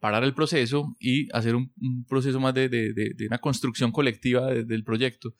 parar 0.00 0.24
el 0.24 0.34
proceso 0.34 0.94
y 1.00 1.28
hacer 1.34 1.56
un, 1.56 1.72
un 1.80 2.04
proceso 2.04 2.38
más 2.38 2.54
de, 2.54 2.68
de, 2.68 2.92
de, 2.92 3.12
de, 3.16 3.26
una 3.26 3.38
construcción 3.38 3.92
colectiva 3.92 4.52
del 4.52 4.84
proyecto. 4.84 5.34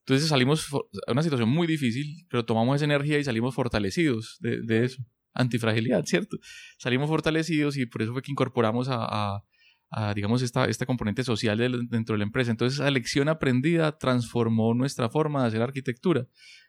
Entonces 0.00 0.28
salimos 0.28 0.66
a 1.06 1.12
una 1.12 1.22
situación 1.22 1.50
muy 1.50 1.66
difícil, 1.66 2.26
pero 2.30 2.44
tomamos 2.44 2.76
esa 2.76 2.86
energía 2.86 3.18
y 3.18 3.24
salimos 3.24 3.54
fortalecidos 3.54 4.38
de, 4.40 4.84
eso. 4.84 5.02
Antifragilidad, 5.34 6.04
¿cierto? 6.06 6.38
Salimos 6.78 7.08
fortalecidos 7.08 7.76
y 7.76 7.86
por 7.86 8.02
eso 8.02 8.12
fue 8.12 8.22
que 8.22 8.32
incorporamos 8.32 8.88
a, 8.88 9.04
a 9.04 9.44
a, 9.90 10.14
digamos, 10.14 10.42
esta, 10.42 10.66
esta 10.66 10.86
componente 10.86 11.24
social 11.24 11.58
de, 11.58 11.86
dentro 11.88 12.14
de 12.14 12.18
la 12.18 12.24
empresa. 12.24 12.50
Entonces, 12.50 12.78
esa 12.78 12.90
lección 12.90 13.28
aprendida 13.28 13.98
transformó 13.98 14.74
nuestra 14.74 15.08
forma 15.08 15.42
de 15.42 15.48
hacer 15.48 15.62
arquitectura. 15.62 16.26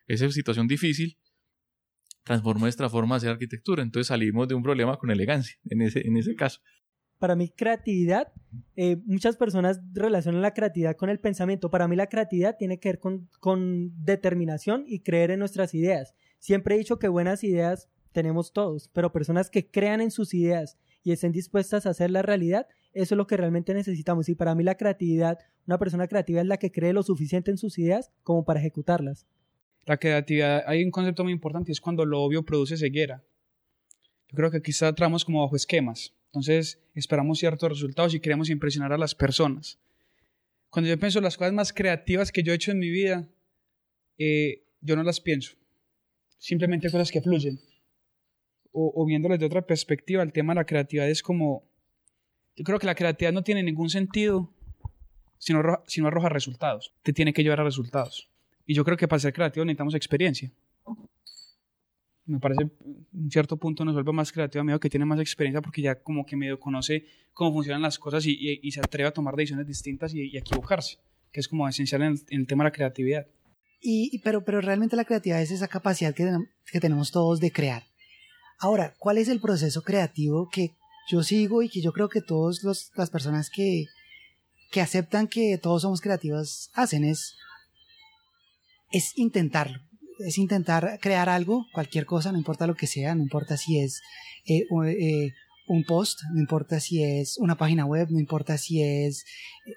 Esa 0.07 0.29
situación 0.31 0.67
difícil 0.67 1.17
transformó 2.23 2.61
nuestra 2.61 2.89
forma 2.89 3.15
de 3.15 3.17
hacer 3.17 3.29
arquitectura. 3.31 3.83
Entonces, 3.83 4.07
salimos 4.07 4.47
de 4.47 4.55
un 4.55 4.63
problema 4.63 4.97
con 4.97 5.11
elegancia, 5.11 5.57
en 5.69 5.81
ese, 5.81 6.07
en 6.07 6.17
ese 6.17 6.35
caso. 6.35 6.61
Para 7.17 7.35
mí, 7.35 7.49
creatividad, 7.49 8.31
eh, 8.77 8.95
muchas 9.05 9.35
personas 9.35 9.81
relacionan 9.91 10.41
la 10.41 10.53
creatividad 10.53 10.95
con 10.95 11.09
el 11.09 11.19
pensamiento. 11.19 11.69
Para 11.69 11.87
mí, 11.89 11.97
la 11.97 12.07
creatividad 12.07 12.55
tiene 12.57 12.79
que 12.79 12.89
ver 12.89 12.99
con, 12.99 13.27
con 13.41 13.91
determinación 14.05 14.85
y 14.87 15.01
creer 15.01 15.31
en 15.31 15.39
nuestras 15.39 15.73
ideas. 15.73 16.15
Siempre 16.39 16.75
he 16.75 16.77
dicho 16.77 16.97
que 16.97 17.09
buenas 17.09 17.43
ideas 17.43 17.89
tenemos 18.13 18.53
todos, 18.53 18.89
pero 18.93 19.11
personas 19.11 19.49
que 19.49 19.69
crean 19.69 19.99
en 19.99 20.11
sus 20.11 20.33
ideas 20.33 20.77
y 21.03 21.11
estén 21.11 21.33
dispuestas 21.33 21.85
a 21.85 21.89
hacer 21.89 22.09
la 22.09 22.21
realidad, 22.21 22.67
eso 22.93 23.15
es 23.15 23.17
lo 23.17 23.27
que 23.27 23.37
realmente 23.37 23.73
necesitamos. 23.73 24.29
Y 24.29 24.35
para 24.35 24.55
mí 24.55 24.63
la 24.63 24.75
creatividad, 24.75 25.39
una 25.67 25.77
persona 25.77 26.07
creativa 26.07 26.41
es 26.41 26.47
la 26.47 26.57
que 26.57 26.71
cree 26.71 26.93
lo 26.93 27.03
suficiente 27.03 27.51
en 27.51 27.57
sus 27.57 27.77
ideas 27.77 28.11
como 28.23 28.43
para 28.45 28.59
ejecutarlas. 28.59 29.27
La 29.85 29.97
creatividad, 29.97 30.63
hay 30.67 30.83
un 30.83 30.91
concepto 30.91 31.23
muy 31.23 31.33
importante 31.33 31.71
y 31.71 31.73
es 31.73 31.81
cuando 31.81 32.05
lo 32.05 32.21
obvio 32.21 32.43
produce 32.43 32.77
ceguera. 32.77 33.23
Yo 34.29 34.35
creo 34.35 34.51
que 34.51 34.57
aquí 34.57 34.71
trabajamos 34.71 35.25
como 35.25 35.41
bajo 35.41 35.55
esquemas. 35.55 36.13
Entonces 36.27 36.79
esperamos 36.93 37.39
ciertos 37.39 37.69
resultados 37.69 38.13
y 38.13 38.19
queremos 38.19 38.49
impresionar 38.49 38.93
a 38.93 38.97
las 38.97 39.15
personas. 39.15 39.79
Cuando 40.69 40.89
yo 40.89 40.99
pienso 40.99 41.21
las 41.21 41.37
cosas 41.37 41.53
más 41.53 41.73
creativas 41.73 42.31
que 42.31 42.43
yo 42.43 42.51
he 42.51 42.55
hecho 42.55 42.71
en 42.71 42.79
mi 42.79 42.89
vida, 42.89 43.27
eh, 44.19 44.63
yo 44.81 44.95
no 44.95 45.03
las 45.03 45.19
pienso. 45.19 45.55
Simplemente 46.37 46.91
cosas 46.91 47.11
que 47.11 47.21
fluyen. 47.21 47.59
O, 48.71 48.93
o 48.95 49.05
viéndolas 49.05 49.39
de 49.39 49.47
otra 49.47 49.65
perspectiva, 49.65 50.21
el 50.21 50.31
tema 50.31 50.53
de 50.53 50.57
la 50.57 50.65
creatividad 50.65 51.09
es 51.09 51.23
como 51.23 51.68
yo 52.59 52.65
creo 52.65 52.77
que 52.77 52.87
la 52.87 52.93
creatividad 52.93 53.31
no 53.31 53.41
tiene 53.41 53.63
ningún 53.63 53.89
sentido 53.89 54.53
si 55.37 55.53
no, 55.53 55.59
arroja, 55.59 55.81
si 55.87 56.01
no 56.01 56.07
arroja 56.07 56.27
resultados. 56.27 56.93
Te 57.03 57.13
tiene 57.13 57.31
que 57.31 57.41
llevar 57.41 57.61
a 57.61 57.63
resultados. 57.63 58.29
Y 58.65 58.73
yo 58.73 58.83
creo 58.83 58.97
que 58.97 59.07
para 59.07 59.17
ser 59.17 59.31
creativo 59.31 59.63
necesitamos 59.63 59.95
experiencia. 59.95 60.51
Me 62.25 62.37
parece, 62.37 62.63
en 63.13 63.31
cierto 63.31 63.55
punto 63.55 63.85
nos 63.85 63.93
vuelve 63.93 64.11
más 64.11 64.33
creativo 64.33 64.59
a 64.59 64.65
medida 64.65 64.77
que 64.77 64.89
tiene 64.89 65.05
más 65.05 65.21
experiencia 65.21 65.61
porque 65.61 65.81
ya 65.81 66.03
como 66.03 66.25
que 66.25 66.35
medio 66.35 66.59
conoce 66.59 67.05
cómo 67.31 67.53
funcionan 67.53 67.81
las 67.81 67.97
cosas 67.97 68.25
y, 68.25 68.31
y, 68.31 68.59
y 68.61 68.71
se 68.73 68.81
atreve 68.81 69.07
a 69.07 69.13
tomar 69.13 69.37
decisiones 69.37 69.65
distintas 69.65 70.13
y, 70.13 70.23
y, 70.23 70.37
equivocarse, 70.37 70.97
que 71.31 71.39
es 71.39 71.47
como 71.47 71.65
esencial 71.65 72.01
en 72.01 72.11
el, 72.11 72.19
en 72.27 72.41
el 72.41 72.45
tema 72.45 72.65
de 72.65 72.71
la 72.71 72.73
creatividad. 72.73 73.25
Y, 73.79 74.19
pero, 74.19 74.43
pero 74.43 74.59
realmente 74.59 74.97
la 74.97 75.05
creatividad 75.05 75.41
es 75.41 75.51
esa 75.51 75.69
capacidad 75.69 76.13
que, 76.13 76.29
que 76.69 76.81
tenemos 76.81 77.13
todos 77.13 77.39
de 77.39 77.53
crear. 77.53 77.83
Ahora, 78.59 78.95
¿cuál 78.99 79.17
es 79.17 79.29
el 79.29 79.39
proceso 79.39 79.81
creativo 79.81 80.49
que 80.49 80.73
yo 81.09 81.23
sigo 81.23 81.63
y 81.63 81.69
que 81.69 81.81
yo 81.81 81.91
creo 81.91 82.07
que 82.07 82.21
todas 82.21 82.61
las 82.95 83.09
personas 83.09 83.49
que, 83.49 83.85
que 84.71 84.79
aceptan 84.79 85.27
que 85.27 85.57
todos 85.57 85.81
somos 85.81 86.01
creativos 86.01 86.69
hacen 86.73 87.03
es, 87.03 87.35
es 88.91 89.17
intentarlo. 89.17 89.79
Es 90.19 90.37
intentar 90.37 90.99
crear 91.01 91.29
algo, 91.29 91.65
cualquier 91.73 92.05
cosa, 92.05 92.31
no 92.31 92.37
importa 92.37 92.67
lo 92.67 92.75
que 92.75 92.87
sea, 92.87 93.15
no 93.15 93.23
importa 93.23 93.57
si 93.57 93.79
es 93.79 94.01
eh, 94.45 94.65
eh, 94.85 95.31
un 95.67 95.83
post, 95.85 96.19
no 96.33 96.39
importa 96.39 96.79
si 96.79 97.03
es 97.03 97.37
una 97.37 97.55
página 97.57 97.85
web, 97.85 98.09
no 98.11 98.19
importa 98.19 98.57
si 98.57 98.83
es 98.83 99.25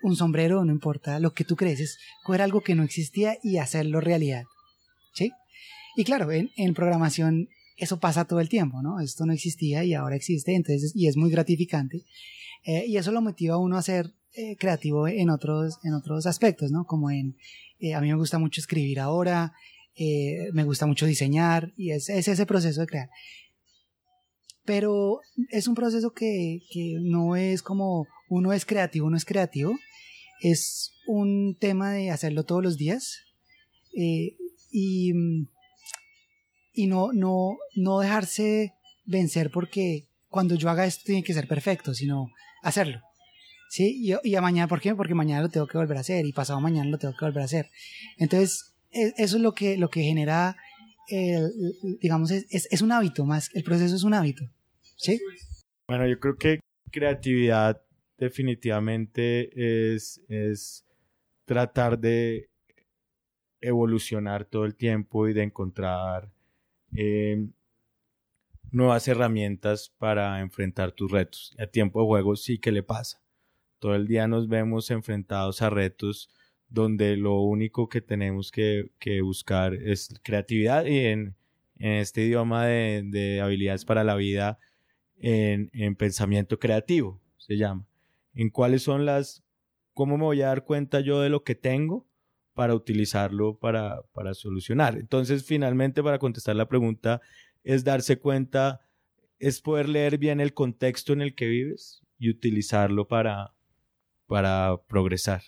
un 0.03 0.17
sombrero, 0.17 0.65
no 0.65 0.73
importa 0.73 1.21
lo 1.21 1.33
que 1.33 1.45
tú 1.45 1.55
crees, 1.55 1.81
es 1.81 1.99
coger 2.25 2.43
algo 2.43 2.63
que 2.63 2.75
no 2.75 2.83
existía 2.83 3.39
y 3.43 3.59
hacerlo 3.59 4.01
realidad. 4.01 4.45
¿Sí? 5.15 5.31
Y 5.97 6.05
claro, 6.05 6.31
en, 6.33 6.51
en 6.57 6.75
programación 6.75 7.49
eso 7.77 8.01
pasa 8.01 8.25
todo 8.25 8.41
el 8.41 8.49
tiempo, 8.49 8.83
¿no? 8.83 9.01
Esto 9.01 9.27
no 9.27 9.33
existía 9.33 9.85
y 9.85 9.95
ahora 9.95 10.17
existe, 10.17 10.55
entonces, 10.55 10.93
y 10.95 11.09
es 11.09 11.17
muy 11.17 11.31
gratificante. 11.31 12.05
Eh, 12.65 12.85
y 12.87 12.97
eso 12.97 13.13
lo 13.13 13.21
motiva 13.21 13.55
a 13.55 13.59
uno 13.59 13.77
a 13.77 13.83
ser 13.83 14.15
eh, 14.35 14.57
creativo 14.57 15.09
en 15.09 15.31
otros, 15.31 15.79
en 15.83 15.95
otros 15.95 16.27
aspectos, 16.27 16.71
¿no? 16.71 16.85
Como 16.87 17.11
en, 17.11 17.37
eh, 17.81 17.95
a 17.95 18.01
mí 18.01 18.09
me 18.09 18.17
gusta 18.17 18.39
mucho 18.39 18.61
escribir 18.61 19.01
ahora, 19.01 19.53
me 20.55 20.65
gusta 20.65 20.87
mucho 20.87 21.05
diseñar, 21.05 21.75
y 21.77 21.91
es, 21.91 22.09
es, 22.09 22.27
ese 22.27 22.47
proceso 22.47 22.81
de 22.81 22.87
crear. 22.87 23.11
Pero 24.65 25.21
es 25.51 25.69
un 25.69 25.75
proceso 25.75 26.13
que, 26.13 26.61
que 26.71 26.97
no 27.01 27.37
es 27.37 27.63
como 27.63 28.07
uno 28.31 28.55
es 28.55 28.65
creativo, 28.65 29.07
uno 29.07 29.19
es 29.19 29.27
creativo, 29.27 29.79
es 30.41 30.95
un 31.07 31.59
tema 31.61 31.93
de 31.93 32.11
hacerlo 32.11 32.45
todos 32.45 32.63
los 32.63 32.79
días. 32.79 33.19
y 34.71 35.13
y 36.73 36.87
no, 36.87 37.13
no, 37.13 37.59
no 37.77 38.01
dejarse 38.01 38.75
vencer 39.05 39.51
porque 39.51 40.07
cuando 40.29 40.55
yo 40.55 40.71
haga 40.71 40.87
esto 40.87 41.05
tiene 41.05 41.23
que 41.23 41.35
ser 41.35 41.47
perfecto, 41.47 41.95
sino 41.95 42.31
hacerlo. 42.63 43.01
¿Sí? 43.69 43.97
Y, 44.03 44.29
y 44.29 44.35
a 44.35 44.41
mañana, 44.43 44.69
¿por 44.69 44.81
qué? 44.81 44.95
Porque 44.95 45.15
mañana 45.15 45.43
lo 45.43 45.49
tengo 45.49 45.67
que 45.67 45.79
volver 45.79 45.97
a 45.97 46.01
hacer 46.01 46.27
y 46.27 46.33
pasado 46.33 46.61
mañana 46.61 46.91
lo 46.91 46.99
tengo 46.99 47.15
que 47.17 47.25
volver 47.25 47.43
a 47.43 47.47
hacer. 47.47 47.71
Entonces, 48.19 48.75
e, 48.91 49.13
eso 49.17 49.37
es 49.37 49.43
lo 49.43 49.53
que, 49.53 49.77
lo 49.79 49.89
que 49.89 50.03
genera, 50.03 50.57
el, 51.09 51.51
digamos, 52.01 52.31
es, 52.31 52.47
es, 52.51 52.69
es 52.71 52.83
un 52.83 52.93
hábito 52.93 53.25
más, 53.25 53.51
el 53.55 53.65
proceso 53.65 53.97
es 53.97 54.03
un 54.03 54.15
hábito. 54.15 54.45
¿Sí? 54.97 55.21
Bueno, 55.89 56.07
yo 56.07 56.19
creo 56.21 56.37
que 56.37 56.61
creatividad 56.91 57.83
definitivamente 58.19 59.95
es, 59.95 60.21
es 60.29 60.85
tratar 61.45 61.99
de 61.99 62.51
evolucionar 63.61 64.45
todo 64.45 64.65
el 64.65 64.77
tiempo 64.77 65.29
y 65.29 65.33
de 65.33 65.43
encontrar 65.43 66.31
eh, 66.97 67.47
nuevas 68.71 69.07
herramientas 69.09 69.93
para 69.99 70.41
enfrentar 70.41 70.93
tus 70.93 71.11
retos. 71.11 71.55
A 71.59 71.67
tiempo 71.67 72.01
de 72.01 72.07
juego 72.07 72.37
sí 72.37 72.59
que 72.59 72.73
le 72.73 72.83
pasa. 72.83 73.23
Todo 73.79 73.95
el 73.95 74.07
día 74.07 74.27
nos 74.29 74.49
vemos 74.49 74.91
enfrentados 74.91 75.63
a 75.63 75.71
retos 75.71 76.31
donde 76.69 77.17
lo 77.17 77.41
único 77.41 77.89
que 77.89 78.01
tenemos 78.01 78.51
que, 78.51 78.91
que 78.99 79.21
buscar 79.21 79.75
es 79.75 80.09
creatividad 80.23 80.87
y 80.87 81.01
en, 81.01 81.37
en 81.79 81.93
este 81.93 82.23
idioma 82.23 82.67
de, 82.67 83.03
de, 83.05 83.41
habilidades 83.43 83.85
para 83.85 84.05
la 84.05 84.15
vida, 84.15 84.59
en, 85.19 85.71
en 85.75 85.95
pensamiento 85.97 86.59
creativo, 86.59 87.21
se 87.37 87.59
llama. 87.59 87.87
En 88.35 88.49
cuáles 88.49 88.83
son 88.83 89.05
las, 89.05 89.45
cómo 89.93 90.17
me 90.17 90.25
voy 90.25 90.41
a 90.41 90.47
dar 90.47 90.65
cuenta 90.65 91.01
yo 91.01 91.21
de 91.21 91.29
lo 91.29 91.45
que 91.45 91.55
tengo 91.55 92.07
para 92.55 92.75
utilizarlo 92.75 93.59
para, 93.59 94.03
para 94.13 94.35
solucionar. 94.35 94.97
Entonces, 94.97 95.45
finalmente, 95.45 96.03
para 96.03 96.19
contestar 96.19 96.57
la 96.57 96.69
pregunta, 96.69 97.21
es 97.65 97.85
darse 97.85 98.19
cuenta, 98.19 98.81
es 99.39 99.61
poder 99.61 99.89
leer 99.89 100.19
bien 100.19 100.41
el 100.41 100.55
contexto 100.55 101.13
en 101.13 101.23
el 101.23 101.35
que 101.35 101.47
vives 101.47 102.03
y 102.19 102.31
utilizarlo 102.31 103.09
para, 103.09 103.55
para 104.27 104.77
progresar. 104.89 105.43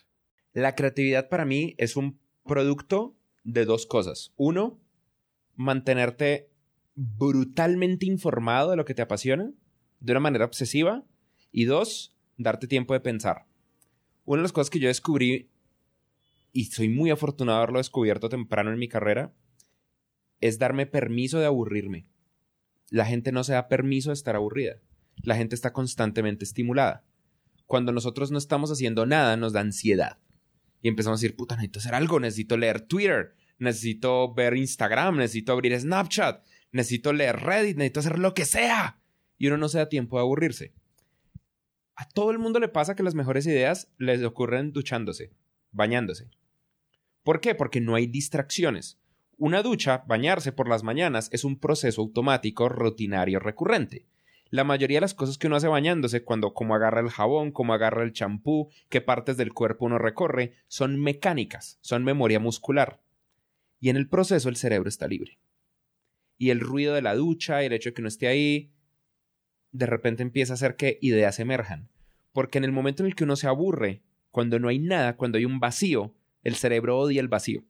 La 0.53 0.75
creatividad 0.75 1.29
para 1.29 1.45
mí 1.45 1.75
es 1.79 1.97
un 1.97 2.19
producto 2.45 3.17
de 3.43 3.64
dos 3.64 3.87
cosas. 3.87 4.33
Uno, 4.37 4.81
mantenerte 5.57 6.51
brutalmente 6.95 8.07
informado 8.07 8.71
de 8.71 8.77
lo 8.77 8.85
que 8.85 8.95
te 8.95 9.03
apasiona 9.03 9.53
de 10.01 10.12
una 10.12 10.21
manera 10.21 10.45
obsesiva. 10.45 11.05
Y 11.51 11.64
dos, 11.64 12.17
darte 12.37 12.67
tiempo 12.67 12.95
de 12.95 13.01
pensar. 13.01 13.47
Una 14.25 14.40
de 14.40 14.45
las 14.45 14.53
cosas 14.53 14.71
que 14.71 14.81
yo 14.81 14.88
descubrí 14.88 15.51
y 16.55 16.67
soy 16.67 16.88
muy 16.88 17.11
afortunado 17.11 17.59
de 17.59 17.62
haberlo 17.64 17.81
descubierto 17.81 18.29
temprano 18.29 18.73
en 18.73 18.79
mi 18.79 18.88
carrera, 18.88 19.35
es 20.40 20.61
darme 20.61 20.87
permiso 20.87 21.40
de 21.40 21.47
aburrirme. 21.47 22.07
La 22.90 23.05
gente 23.05 23.33
no 23.33 23.43
se 23.43 23.55
da 23.55 23.67
permiso 23.67 24.11
de 24.11 24.14
estar 24.14 24.37
aburrida. 24.37 24.77
La 25.17 25.35
gente 25.35 25.57
está 25.57 25.73
constantemente 25.73 26.45
estimulada. 26.45 27.05
Cuando 27.67 27.90
nosotros 27.90 28.31
no 28.31 28.38
estamos 28.38 28.71
haciendo 28.71 29.05
nada, 29.05 29.37
nos 29.37 29.53
da 29.53 29.61
ansiedad. 29.61 30.19
Y 30.81 30.87
empezamos 30.87 31.19
a 31.19 31.23
decir, 31.23 31.35
puta, 31.35 31.57
necesito 31.57 31.81
hacer 31.81 31.95
algo, 31.95 32.21
necesito 32.21 32.57
leer 32.57 32.83
Twitter, 32.83 33.35
necesito 33.59 34.33
ver 34.33 34.57
Instagram, 34.57 35.17
necesito 35.17 35.53
abrir 35.53 35.79
Snapchat, 35.79 36.45
necesito 36.71 37.12
leer 37.12 37.40
Reddit, 37.40 37.77
necesito 37.77 38.01
hacer 38.01 38.19
lo 38.21 38.33
que 38.33 38.45
sea. 38.45 39.01
Y 39.38 39.49
uno 39.49 39.57
no 39.57 39.69
se 39.69 39.79
da 39.79 39.88
tiempo 39.88 40.19
de 40.19 40.23
aburrirse. 40.23 40.73
A 41.97 42.09
todo 42.09 42.31
el 42.31 42.38
mundo 42.38 42.61
le 42.61 42.69
pasa 42.69 42.95
que 42.95 43.03
las 43.03 43.17
mejores 43.17 43.45
ideas 43.45 43.93
les 43.99 44.23
ocurren 44.23 44.73
duchándose, 44.73 45.33
bañándose. 45.73 46.31
¿Por 47.25 47.41
qué? 47.41 47.55
Porque 47.55 47.81
no 47.81 47.95
hay 47.95 48.07
distracciones. 48.07 49.01
Una 49.39 49.63
ducha, 49.63 50.05
bañarse 50.07 50.53
por 50.53 50.69
las 50.69 50.85
mañanas, 50.85 51.31
es 51.33 51.43
un 51.43 51.59
proceso 51.59 52.03
automático, 52.03 52.69
rutinario, 52.69 53.41
recurrente. 53.41 54.07
La 54.51 54.63
mayoría 54.63 54.99
de 54.99 55.03
las 55.03 55.15
cosas 55.15 55.39
que 55.39 55.47
uno 55.49 55.57
hace 55.57 55.67
bañándose, 55.67 56.23
cuando 56.23 56.53
como 56.53 56.75
agarra 56.75 57.01
el 57.01 57.09
jabón, 57.09 57.51
como 57.51 57.73
agarra 57.73 58.05
el 58.05 58.13
champú, 58.13 58.69
qué 58.91 59.01
partes 59.01 59.37
del 59.37 59.55
cuerpo 59.55 59.87
uno 59.87 59.99
recorre, 59.99 60.53
son 60.69 61.01
mecánicas, 61.01 61.79
son 61.81 62.05
memoria 62.05 62.39
muscular. 62.39 63.01
Y 63.81 63.89
en 63.89 63.97
el 63.97 64.09
proceso 64.09 64.51
el 64.51 64.57
cerebro 64.57 64.89
está 64.89 65.09
libre. 65.09 65.39
Y 66.37 66.51
el 66.51 66.61
ruido 66.61 66.95
de 66.95 67.03
la 67.03 67.15
ducha, 67.15 67.63
el 67.63 67.73
hecho 67.73 67.89
de 67.89 67.95
que 67.95 68.03
uno 68.03 68.09
esté 68.09 68.29
ahí, 68.29 68.71
de 69.73 69.87
repente 69.87 70.23
empieza 70.23 70.53
a 70.53 70.55
hacer 70.55 70.77
que 70.77 70.99
ideas 71.01 71.41
emerjan. 71.41 71.89
Porque 72.33 72.59
en 72.59 72.65
el 72.65 72.73
momento 72.73 73.03
en 73.03 73.07
el 73.07 73.15
que 73.15 73.25
uno 73.25 73.35
se 73.35 73.49
aburre, 73.49 74.03
cuando 74.31 74.59
no 74.59 74.69
hay 74.69 74.79
nada, 74.79 75.17
cuando 75.17 75.39
hay 75.39 75.47
un 75.47 75.59
vacío, 75.59 76.15
el 76.44 76.54
cerebro 76.54 76.98
odia 76.98 77.20
el 77.20 77.28
vacío. 77.28 77.64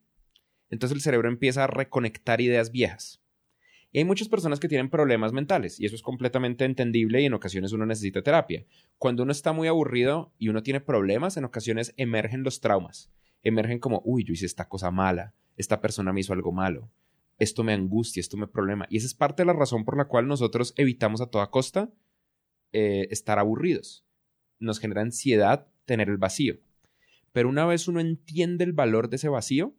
Entonces 0.68 0.96
el 0.96 1.02
cerebro 1.02 1.28
empieza 1.28 1.64
a 1.64 1.68
reconectar 1.68 2.40
ideas 2.40 2.70
viejas. 2.70 3.22
Y 3.92 3.98
hay 3.98 4.04
muchas 4.04 4.28
personas 4.28 4.58
que 4.58 4.68
tienen 4.68 4.90
problemas 4.90 5.32
mentales, 5.32 5.78
y 5.78 5.86
eso 5.86 5.94
es 5.94 6.02
completamente 6.02 6.64
entendible 6.64 7.22
y 7.22 7.26
en 7.26 7.34
ocasiones 7.34 7.72
uno 7.72 7.86
necesita 7.86 8.22
terapia. 8.22 8.66
Cuando 8.98 9.22
uno 9.22 9.30
está 9.30 9.52
muy 9.52 9.68
aburrido 9.68 10.32
y 10.36 10.48
uno 10.48 10.64
tiene 10.64 10.80
problemas, 10.80 11.36
en 11.36 11.44
ocasiones 11.44 11.94
emergen 11.96 12.42
los 12.42 12.60
traumas. 12.60 13.12
Emergen 13.44 13.78
como, 13.78 14.02
uy, 14.04 14.24
yo 14.24 14.32
hice 14.32 14.46
esta 14.46 14.68
cosa 14.68 14.90
mala, 14.90 15.32
esta 15.56 15.80
persona 15.80 16.12
me 16.12 16.20
hizo 16.20 16.32
algo 16.32 16.50
malo, 16.50 16.90
esto 17.38 17.62
me 17.62 17.72
angustia, 17.72 18.20
esto 18.20 18.36
me 18.36 18.48
problema. 18.48 18.86
Y 18.90 18.96
esa 18.96 19.06
es 19.06 19.14
parte 19.14 19.42
de 19.42 19.46
la 19.46 19.52
razón 19.52 19.84
por 19.84 19.96
la 19.96 20.06
cual 20.06 20.26
nosotros 20.26 20.74
evitamos 20.76 21.20
a 21.20 21.26
toda 21.26 21.52
costa 21.52 21.92
eh, 22.72 23.06
estar 23.12 23.38
aburridos. 23.38 24.04
Nos 24.58 24.80
genera 24.80 25.02
ansiedad 25.02 25.68
tener 25.84 26.08
el 26.08 26.16
vacío. 26.16 26.58
Pero 27.34 27.48
una 27.48 27.66
vez 27.66 27.88
uno 27.88 27.98
entiende 27.98 28.62
el 28.62 28.72
valor 28.72 29.08
de 29.08 29.16
ese 29.16 29.28
vacío, 29.28 29.74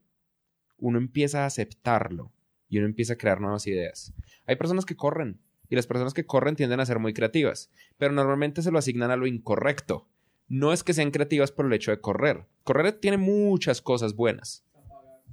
uno 0.78 0.98
empieza 0.98 1.44
a 1.44 1.46
aceptarlo 1.46 2.34
y 2.68 2.80
uno 2.80 2.86
empieza 2.86 3.14
a 3.14 3.18
crear 3.18 3.40
nuevas 3.40 3.66
ideas. 3.66 4.14
Hay 4.46 4.58
personas 4.58 4.84
que 4.84 4.98
corren 4.98 5.40
y 5.70 5.78
las 5.78 5.88
personas 5.88 6.14
que 6.14 6.26
corren 6.26 6.58
tienden 6.58 6.82
a 6.82 6.86
ser 6.86 7.00
muy 7.00 7.14
creativas, 7.14 7.72
pero 7.98 8.12
normalmente 8.12 8.62
se 8.62 8.72
lo 8.72 8.78
asignan 8.78 9.10
a 9.10 9.16
lo 9.16 9.26
incorrecto. 9.26 10.10
No 10.50 10.74
es 10.74 10.84
que 10.84 10.94
sean 10.94 11.12
creativas 11.12 11.54
por 11.54 11.66
el 11.66 11.72
hecho 11.72 11.92
de 11.92 12.02
correr. 12.02 12.46
Correr 12.66 12.92
tiene 12.92 13.16
muchas 13.16 13.82
cosas 13.82 14.18
buenas. 14.18 14.66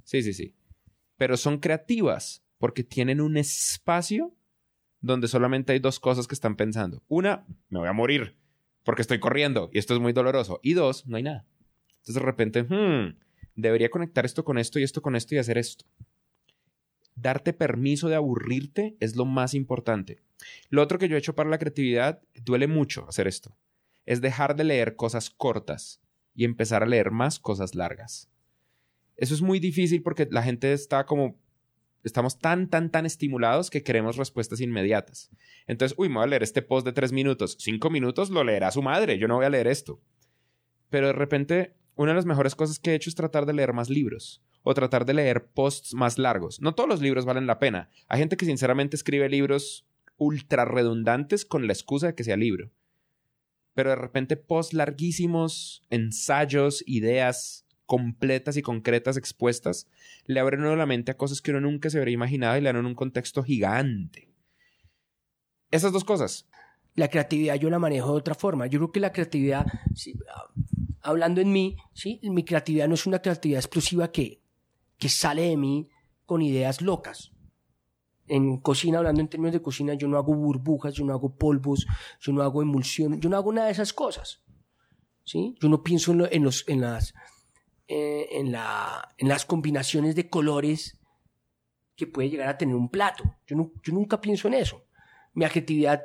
Sí, 0.05 0.23
sí, 0.23 0.31
sí. 0.31 0.55
Pero 1.17 1.35
son 1.35 1.59
creativas 1.59 2.41
porque 2.57 2.85
tienen 2.85 3.19
un 3.19 3.35
espacio 3.35 4.33
donde 5.01 5.27
solamente 5.27 5.73
hay 5.73 5.79
dos 5.79 5.99
cosas 5.99 6.25
que 6.25 6.35
están 6.35 6.55
pensando. 6.55 7.03
Una, 7.09 7.45
me 7.67 7.79
voy 7.79 7.89
a 7.89 7.93
morir 7.93 8.37
porque 8.85 9.01
estoy 9.01 9.19
corriendo 9.19 9.69
y 9.73 9.79
esto 9.79 9.93
es 9.93 9.99
muy 9.99 10.13
doloroso. 10.13 10.61
Y 10.63 10.71
dos, 10.71 11.05
no 11.05 11.17
hay 11.17 11.23
nada. 11.23 11.45
Entonces 12.03 12.15
de 12.15 12.25
repente, 12.25 12.63
hmm, 12.63 13.15
debería 13.55 13.89
conectar 13.89 14.25
esto 14.25 14.43
con 14.43 14.57
esto 14.57 14.77
y 14.77 14.83
esto 14.83 15.01
con 15.01 15.15
esto 15.15 15.35
y 15.35 15.37
hacer 15.37 15.57
esto. 15.57 15.85
Darte 17.15 17.53
permiso 17.53 18.09
de 18.09 18.15
aburrirte 18.15 18.97
es 18.99 19.15
lo 19.15 19.23
más 19.23 19.53
importante. 19.53 20.21
Lo 20.69 20.81
otro 20.81 20.99
que 20.99 21.07
yo 21.07 21.15
he 21.15 21.19
hecho 21.19 21.33
para 21.33 21.49
la 21.49 21.59
creatividad, 21.59 22.21
duele 22.43 22.67
mucho 22.67 23.07
hacer 23.07 23.27
esto, 23.27 23.55
es 24.05 24.19
dejar 24.19 24.57
de 24.57 24.65
leer 24.65 24.97
cosas 24.97 25.29
cortas 25.29 26.01
y 26.35 26.43
empezar 26.43 26.83
a 26.83 26.87
leer 26.87 27.11
más 27.11 27.39
cosas 27.39 27.73
largas. 27.73 28.29
Eso 29.15 29.33
es 29.33 29.41
muy 29.41 29.59
difícil 29.59 30.01
porque 30.01 30.27
la 30.29 30.43
gente 30.43 30.73
está 30.73 31.05
como 31.05 31.39
estamos 32.03 32.37
tan, 32.37 32.69
tan, 32.69 32.91
tan 32.91 33.05
estimulados 33.05 33.69
que 33.69 33.81
queremos 33.81 34.17
respuestas 34.17 34.59
inmediatas. 34.59 35.29
Entonces, 35.67 35.97
uy, 35.97 36.09
me 36.09 36.15
voy 36.15 36.25
a 36.25 36.27
leer 36.27 36.43
este 36.43 36.61
post 36.61 36.85
de 36.85 36.91
tres 36.91 37.13
minutos. 37.13 37.55
Cinco 37.59 37.89
minutos 37.89 38.29
lo 38.29 38.43
leerá 38.43 38.71
su 38.71 38.81
madre, 38.81 39.17
yo 39.17 39.29
no 39.29 39.37
voy 39.37 39.45
a 39.45 39.49
leer 39.49 39.67
esto. 39.67 40.01
Pero 40.89 41.07
de 41.07 41.13
repente, 41.13 41.75
una 41.95 42.11
de 42.11 42.15
las 42.15 42.25
mejores 42.25 42.55
cosas 42.55 42.79
que 42.79 42.91
he 42.91 42.95
hecho 42.95 43.09
es 43.09 43.15
tratar 43.15 43.45
de 43.45 43.53
leer 43.53 43.73
más 43.73 43.89
libros 43.89 44.41
o 44.63 44.73
tratar 44.73 45.05
de 45.05 45.13
leer 45.13 45.45
posts 45.47 45.93
más 45.93 46.17
largos. 46.17 46.61
No 46.61 46.73
todos 46.73 46.89
los 46.89 47.01
libros 47.01 47.25
valen 47.25 47.47
la 47.47 47.59
pena. 47.59 47.89
Hay 48.07 48.19
gente 48.19 48.37
que 48.37 48.45
sinceramente 48.45 48.95
escribe 48.95 49.29
libros 49.29 49.85
ultra 50.17 50.65
redundantes 50.65 51.45
con 51.45 51.67
la 51.67 51.73
excusa 51.73 52.07
de 52.07 52.15
que 52.15 52.23
sea 52.23 52.37
libro. 52.37 52.71
Pero 53.73 53.89
de 53.89 53.95
repente 53.95 54.37
posts 54.37 54.73
larguísimos, 54.73 55.83
ensayos, 55.89 56.83
ideas 56.87 57.65
completas 57.85 58.55
y 58.57 58.61
concretas 58.61 59.17
expuestas, 59.17 59.87
le 60.25 60.39
abren 60.39 60.61
uno 60.61 60.75
la 60.75 60.85
mente 60.85 61.11
a 61.11 61.17
cosas 61.17 61.41
que 61.41 61.51
uno 61.51 61.61
nunca 61.61 61.89
se 61.89 61.97
habría 61.97 62.13
imaginado 62.13 62.57
y 62.57 62.61
le 62.61 62.71
dan 62.71 62.85
un 62.85 62.95
contexto 62.95 63.43
gigante. 63.43 64.29
Esas 65.71 65.91
dos 65.91 66.03
cosas. 66.03 66.47
La 66.95 67.07
creatividad 67.07 67.55
yo 67.55 67.69
la 67.69 67.79
manejo 67.79 68.11
de 68.11 68.17
otra 68.19 68.35
forma. 68.35 68.67
Yo 68.67 68.79
creo 68.79 68.91
que 68.91 68.99
la 68.99 69.11
creatividad, 69.11 69.65
hablando 71.03 71.41
en 71.41 71.51
mí, 71.51 71.77
¿sí? 71.93 72.19
mi 72.23 72.43
creatividad 72.43 72.87
no 72.87 72.95
es 72.95 73.05
una 73.05 73.21
creatividad 73.21 73.59
explosiva 73.59 74.11
que, 74.11 74.41
que 74.97 75.09
sale 75.09 75.43
de 75.43 75.57
mí 75.57 75.89
con 76.25 76.41
ideas 76.41 76.81
locas. 76.81 77.31
En 78.27 78.57
cocina, 78.57 78.99
hablando 78.99 79.19
en 79.19 79.27
términos 79.27 79.53
de 79.53 79.61
cocina, 79.61 79.93
yo 79.95 80.07
no 80.07 80.17
hago 80.17 80.33
burbujas, 80.33 80.93
yo 80.93 81.03
no 81.03 81.13
hago 81.13 81.35
polvos, 81.35 81.85
yo 82.21 82.31
no 82.31 82.41
hago 82.41 82.61
emulsión, 82.61 83.19
yo 83.19 83.29
no 83.29 83.35
hago 83.35 83.51
nada 83.51 83.67
de 83.67 83.73
esas 83.73 83.91
cosas. 83.91 84.41
¿sí? 85.25 85.55
Yo 85.61 85.69
no 85.69 85.83
pienso 85.83 86.11
en, 86.11 86.43
los, 86.43 86.63
en, 86.67 86.81
las, 86.81 87.13
eh, 87.87 88.27
en, 88.31 88.51
la, 88.51 89.13
en 89.17 89.27
las 89.27 89.45
combinaciones 89.45 90.15
de 90.15 90.29
colores 90.29 90.99
que 91.95 92.07
puede 92.07 92.29
llegar 92.29 92.47
a 92.47 92.57
tener 92.57 92.75
un 92.75 92.89
plato. 92.89 93.23
Yo, 93.45 93.57
no, 93.57 93.71
yo 93.83 93.93
nunca 93.93 94.21
pienso 94.21 94.47
en 94.47 94.55
eso. 94.55 94.85
Mi 95.33 95.45
creatividad, 95.45 96.03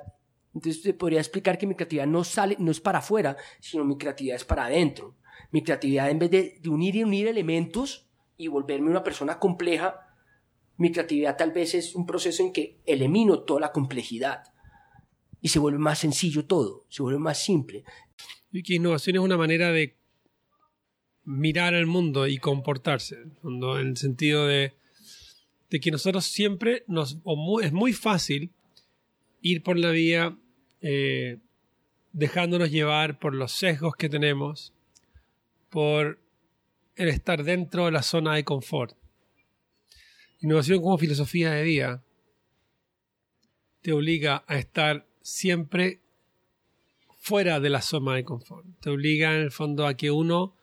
entonces 0.59 0.83
te 0.83 0.93
podría 0.93 1.21
explicar 1.21 1.57
que 1.57 1.69
mi 1.69 1.77
creatividad 1.77 2.07
no 2.09 2.25
sale, 2.25 2.57
no 2.59 2.73
es 2.73 2.81
para 2.81 2.99
afuera, 2.99 3.37
sino 3.61 3.85
mi 3.85 3.97
creatividad 3.97 4.37
es 4.37 4.45
para 4.45 4.67
adentro. 4.67 5.17
Mi 5.53 5.63
creatividad, 5.63 6.11
en 6.11 6.19
vez 6.19 6.31
de, 6.33 6.59
de 6.61 6.69
unir 6.69 6.97
y 6.97 7.05
unir 7.05 7.29
elementos 7.29 8.09
y 8.37 8.49
volverme 8.49 8.91
una 8.91 9.05
persona 9.05 9.39
compleja, 9.39 10.01
mi 10.77 10.91
creatividad 10.91 11.37
tal 11.37 11.53
vez 11.53 11.77
es 11.77 11.95
un 11.95 12.07
proceso 12.07 12.43
en 12.43 12.53
que 12.53 12.81
elimino 12.87 13.41
toda 13.45 13.61
la 13.61 13.73
complejidad 13.73 14.43
y 15.41 15.49
se 15.49 15.61
vuelve 15.61 15.79
más 15.79 16.01
sencillo 16.01 16.45
todo, 16.45 16.85
se 16.89 17.05
vuelve 17.05 17.21
más 17.21 17.41
simple. 17.41 17.85
Y 18.51 18.65
que 18.65 18.75
innovación 18.75 19.15
es 19.15 19.23
una 19.23 19.37
manera 19.37 19.71
de 19.71 19.97
mirar 21.25 21.75
el 21.75 21.87
mundo 21.87 22.27
y 22.27 22.39
comportarse, 22.39 23.17
en 23.45 23.63
el 23.63 23.97
sentido 23.97 24.47
de, 24.49 24.75
de 25.71 25.79
que 25.79 25.93
nosotros 25.93 26.25
siempre 26.25 26.83
nos, 26.89 27.19
es 27.63 27.73
muy 27.73 27.93
fácil 27.93 28.51
ir 29.41 29.63
por 29.63 29.79
la 29.79 29.91
vía 29.91 30.37
eh, 30.81 31.39
dejándonos 32.13 32.71
llevar 32.71 33.19
por 33.19 33.35
los 33.35 33.53
sesgos 33.53 33.95
que 33.97 34.09
tenemos, 34.09 34.73
por 35.71 36.19
el 36.97 37.09
estar 37.09 37.45
dentro 37.45 37.87
de 37.87 37.93
la 37.93 38.03
zona 38.03 38.35
de 38.35 38.45
confort. 38.45 38.97
Innovación 40.41 40.81
como 40.81 40.99
filosofía 40.99 41.53
de 41.53 41.63
vida 41.63 42.05
te 43.83 43.93
obliga 43.93 44.45
a 44.47 44.59
estar 44.59 45.07
siempre 45.21 46.01
fuera 47.19 47.61
de 47.61 47.71
la 47.71 47.83
zona 47.83 48.15
de 48.15 48.25
confort. 48.25 48.67
Te 48.81 48.91
obliga 48.91 49.35
en 49.35 49.43
el 49.43 49.51
fondo 49.51 49.87
a 49.87 49.95
que 49.95 50.11
uno 50.11 50.57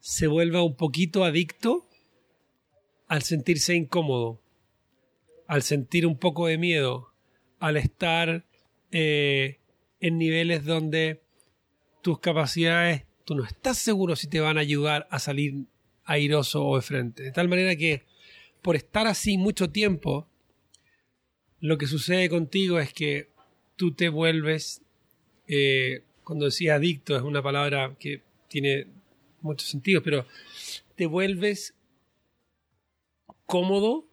se 0.00 0.26
vuelva 0.26 0.62
un 0.62 0.76
poquito 0.76 1.24
adicto 1.24 1.86
al 3.08 3.22
sentirse 3.22 3.74
incómodo, 3.74 4.40
al 5.46 5.62
sentir 5.62 6.06
un 6.06 6.18
poco 6.18 6.46
de 6.46 6.58
miedo, 6.58 7.12
al 7.58 7.76
estar 7.76 8.45
eh, 8.98 9.58
en 10.00 10.16
niveles 10.16 10.64
donde 10.64 11.20
tus 12.00 12.18
capacidades, 12.18 13.04
tú 13.26 13.34
no 13.34 13.44
estás 13.44 13.76
seguro 13.76 14.16
si 14.16 14.26
te 14.26 14.40
van 14.40 14.56
a 14.56 14.62
ayudar 14.62 15.06
a 15.10 15.18
salir 15.18 15.66
airoso 16.06 16.64
o 16.64 16.76
de 16.76 16.82
frente. 16.82 17.22
De 17.24 17.30
tal 17.30 17.46
manera 17.46 17.76
que 17.76 18.06
por 18.62 18.74
estar 18.74 19.06
así 19.06 19.36
mucho 19.36 19.68
tiempo, 19.68 20.26
lo 21.60 21.76
que 21.76 21.86
sucede 21.86 22.30
contigo 22.30 22.78
es 22.78 22.94
que 22.94 23.28
tú 23.76 23.92
te 23.92 24.08
vuelves, 24.08 24.80
eh, 25.46 26.02
cuando 26.24 26.46
decía 26.46 26.76
adicto, 26.76 27.14
es 27.14 27.22
una 27.22 27.42
palabra 27.42 27.94
que 27.98 28.22
tiene 28.48 28.86
muchos 29.42 29.68
sentidos, 29.68 30.02
pero 30.02 30.24
te 30.94 31.04
vuelves 31.04 31.74
cómodo 33.44 34.06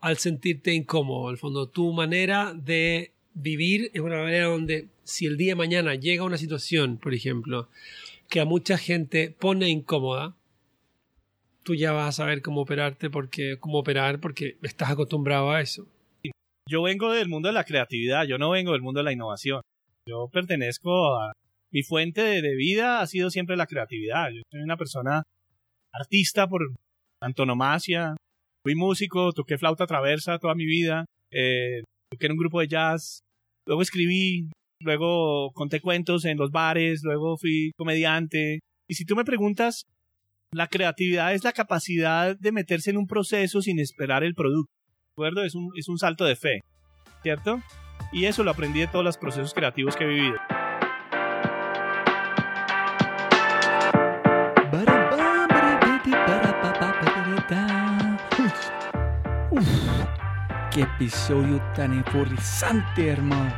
al 0.00 0.18
sentirte 0.18 0.72
incómodo. 0.72 1.30
El 1.30 1.38
fondo, 1.38 1.68
tu 1.68 1.92
manera 1.92 2.54
de 2.54 3.12
vivir 3.34 3.90
es 3.94 4.00
una 4.00 4.22
manera 4.22 4.46
donde 4.46 4.88
si 5.04 5.26
el 5.26 5.36
día 5.36 5.52
de 5.52 5.56
mañana 5.56 5.94
llega 5.94 6.24
una 6.24 6.38
situación, 6.38 6.98
por 6.98 7.14
ejemplo, 7.14 7.68
que 8.28 8.40
a 8.40 8.44
mucha 8.44 8.78
gente 8.78 9.34
pone 9.38 9.68
incómoda, 9.68 10.34
tú 11.62 11.74
ya 11.74 11.92
vas 11.92 12.08
a 12.08 12.12
saber 12.22 12.42
cómo 12.42 12.62
operarte 12.62 13.10
porque 13.10 13.56
cómo 13.58 13.78
operar 13.78 14.20
porque 14.20 14.56
estás 14.62 14.90
acostumbrado 14.90 15.50
a 15.50 15.60
eso. 15.60 15.86
Yo 16.68 16.82
vengo 16.82 17.10
del 17.10 17.28
mundo 17.28 17.48
de 17.48 17.54
la 17.54 17.64
creatividad, 17.64 18.24
yo 18.24 18.38
no 18.38 18.50
vengo 18.50 18.72
del 18.72 18.82
mundo 18.82 19.00
de 19.00 19.04
la 19.04 19.12
innovación. 19.12 19.62
Yo 20.08 20.28
pertenezco 20.32 21.20
a 21.20 21.32
mi 21.72 21.82
fuente 21.82 22.22
de, 22.22 22.54
vida 22.54 23.00
ha 23.00 23.06
sido 23.06 23.30
siempre 23.30 23.56
la 23.56 23.66
creatividad. 23.66 24.30
Yo 24.30 24.42
soy 24.50 24.60
una 24.62 24.76
persona 24.76 25.22
artista 25.92 26.46
por 26.48 26.62
antonomasia. 27.20 28.16
Fui 28.64 28.74
músico, 28.74 29.32
toqué 29.32 29.58
flauta 29.58 29.86
traversa 29.86 30.38
toda 30.38 30.54
mi 30.54 30.66
vida, 30.66 31.04
eh, 31.32 31.82
toqué 32.12 32.26
en 32.26 32.32
un 32.32 32.38
grupo 32.38 32.60
de 32.60 32.68
jazz, 32.68 33.24
luego 33.66 33.82
escribí, 33.82 34.50
luego 34.80 35.50
conté 35.52 35.80
cuentos 35.80 36.24
en 36.24 36.36
los 36.36 36.50
bares, 36.50 37.02
luego 37.02 37.36
fui 37.38 37.72
comediante. 37.76 38.60
Y 38.88 38.94
si 38.94 39.04
tú 39.04 39.16
me 39.16 39.24
preguntas, 39.24 39.84
la 40.52 40.66
creatividad 40.66 41.32
es 41.32 41.44
la 41.44 41.52
capacidad 41.52 42.36
de 42.38 42.52
meterse 42.52 42.90
en 42.90 42.98
un 42.98 43.06
proceso 43.06 43.62
sin 43.62 43.78
esperar 43.78 44.22
el 44.22 44.34
producto. 44.34 44.70
¿De 44.72 45.12
acuerdo? 45.14 45.44
Es 45.44 45.54
un, 45.54 45.70
es 45.76 45.88
un 45.88 45.98
salto 45.98 46.24
de 46.24 46.36
fe, 46.36 46.60
¿cierto? 47.22 47.62
Y 48.12 48.26
eso 48.26 48.44
lo 48.44 48.50
aprendí 48.50 48.80
de 48.80 48.88
todos 48.88 49.04
los 49.04 49.16
procesos 49.16 49.54
creativos 49.54 49.96
que 49.96 50.04
he 50.04 50.08
vivido. 50.08 50.36
Qué 60.74 60.82
episodio 60.82 61.60
tan 61.74 62.00
efuorizante, 62.00 63.08
hermano. 63.08 63.52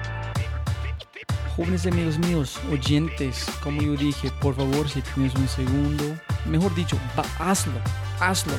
Jóvenes 1.56 1.86
amigos 1.86 2.18
míos, 2.18 2.60
oyentes, 2.72 3.46
como 3.62 3.80
yo 3.80 3.94
dije, 3.94 4.30
por 4.40 4.56
favor, 4.56 4.88
si 4.88 5.00
tienes 5.02 5.34
un 5.36 5.46
segundo, 5.46 6.04
mejor 6.46 6.74
dicho, 6.74 6.98
va, 7.16 7.24
hazlo, 7.38 7.78
hazlo. 8.18 8.54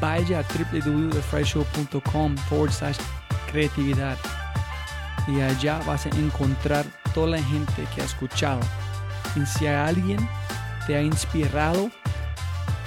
Vaya 0.00 0.38
a 0.38 0.42
www.thefryshow.com 0.42 2.36
forward 2.48 2.72
slash 2.72 2.98
creatividad 3.50 4.16
y 5.26 5.40
allá 5.40 5.80
vas 5.86 6.06
a 6.06 6.10
encontrar 6.10 6.86
toda 7.12 7.38
la 7.38 7.42
gente 7.42 7.84
que 7.94 8.02
ha 8.02 8.04
escuchado. 8.04 8.60
Y 9.34 9.44
si 9.46 9.66
alguien 9.66 10.28
te 10.86 10.96
ha 10.96 11.02
inspirado, 11.02 11.90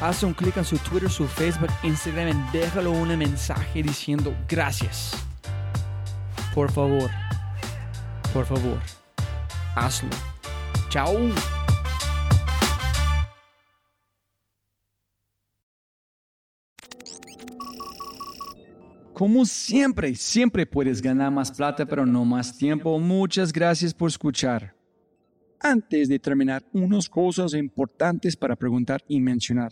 haz 0.04 0.22
un 0.22 0.34
clic 0.34 0.58
en 0.58 0.66
su 0.66 0.78
Twitter, 0.80 1.10
su 1.10 1.26
Facebook, 1.26 1.70
Instagram 1.82 2.30
y 2.30 2.58
déjalo 2.58 2.92
un 2.92 3.18
mensaje 3.18 3.82
diciendo 3.82 4.36
gracias. 4.50 5.16
Por 6.54 6.70
favor, 6.70 7.10
por 8.34 8.46
favor, 8.46 8.80
hazlo. 9.76 10.10
Chao. 10.90 11.18
Como 19.14 19.46
siempre, 19.46 20.16
siempre 20.16 20.66
puedes 20.66 21.02
ganar 21.02 21.32
más 21.32 21.50
plata, 21.50 21.86
pero 21.86 22.06
no 22.06 22.26
más 22.26 22.58
tiempo. 22.58 23.00
Muchas 23.00 23.54
gracias 23.54 23.94
por 23.94 24.10
escuchar. 24.10 24.76
Antes 25.62 26.10
de 26.10 26.20
terminar, 26.20 26.62
unas 26.74 27.08
cosas 27.08 27.54
importantes 27.54 28.36
para 28.36 28.58
preguntar 28.58 29.02
y 29.08 29.22
mencionar. 29.22 29.72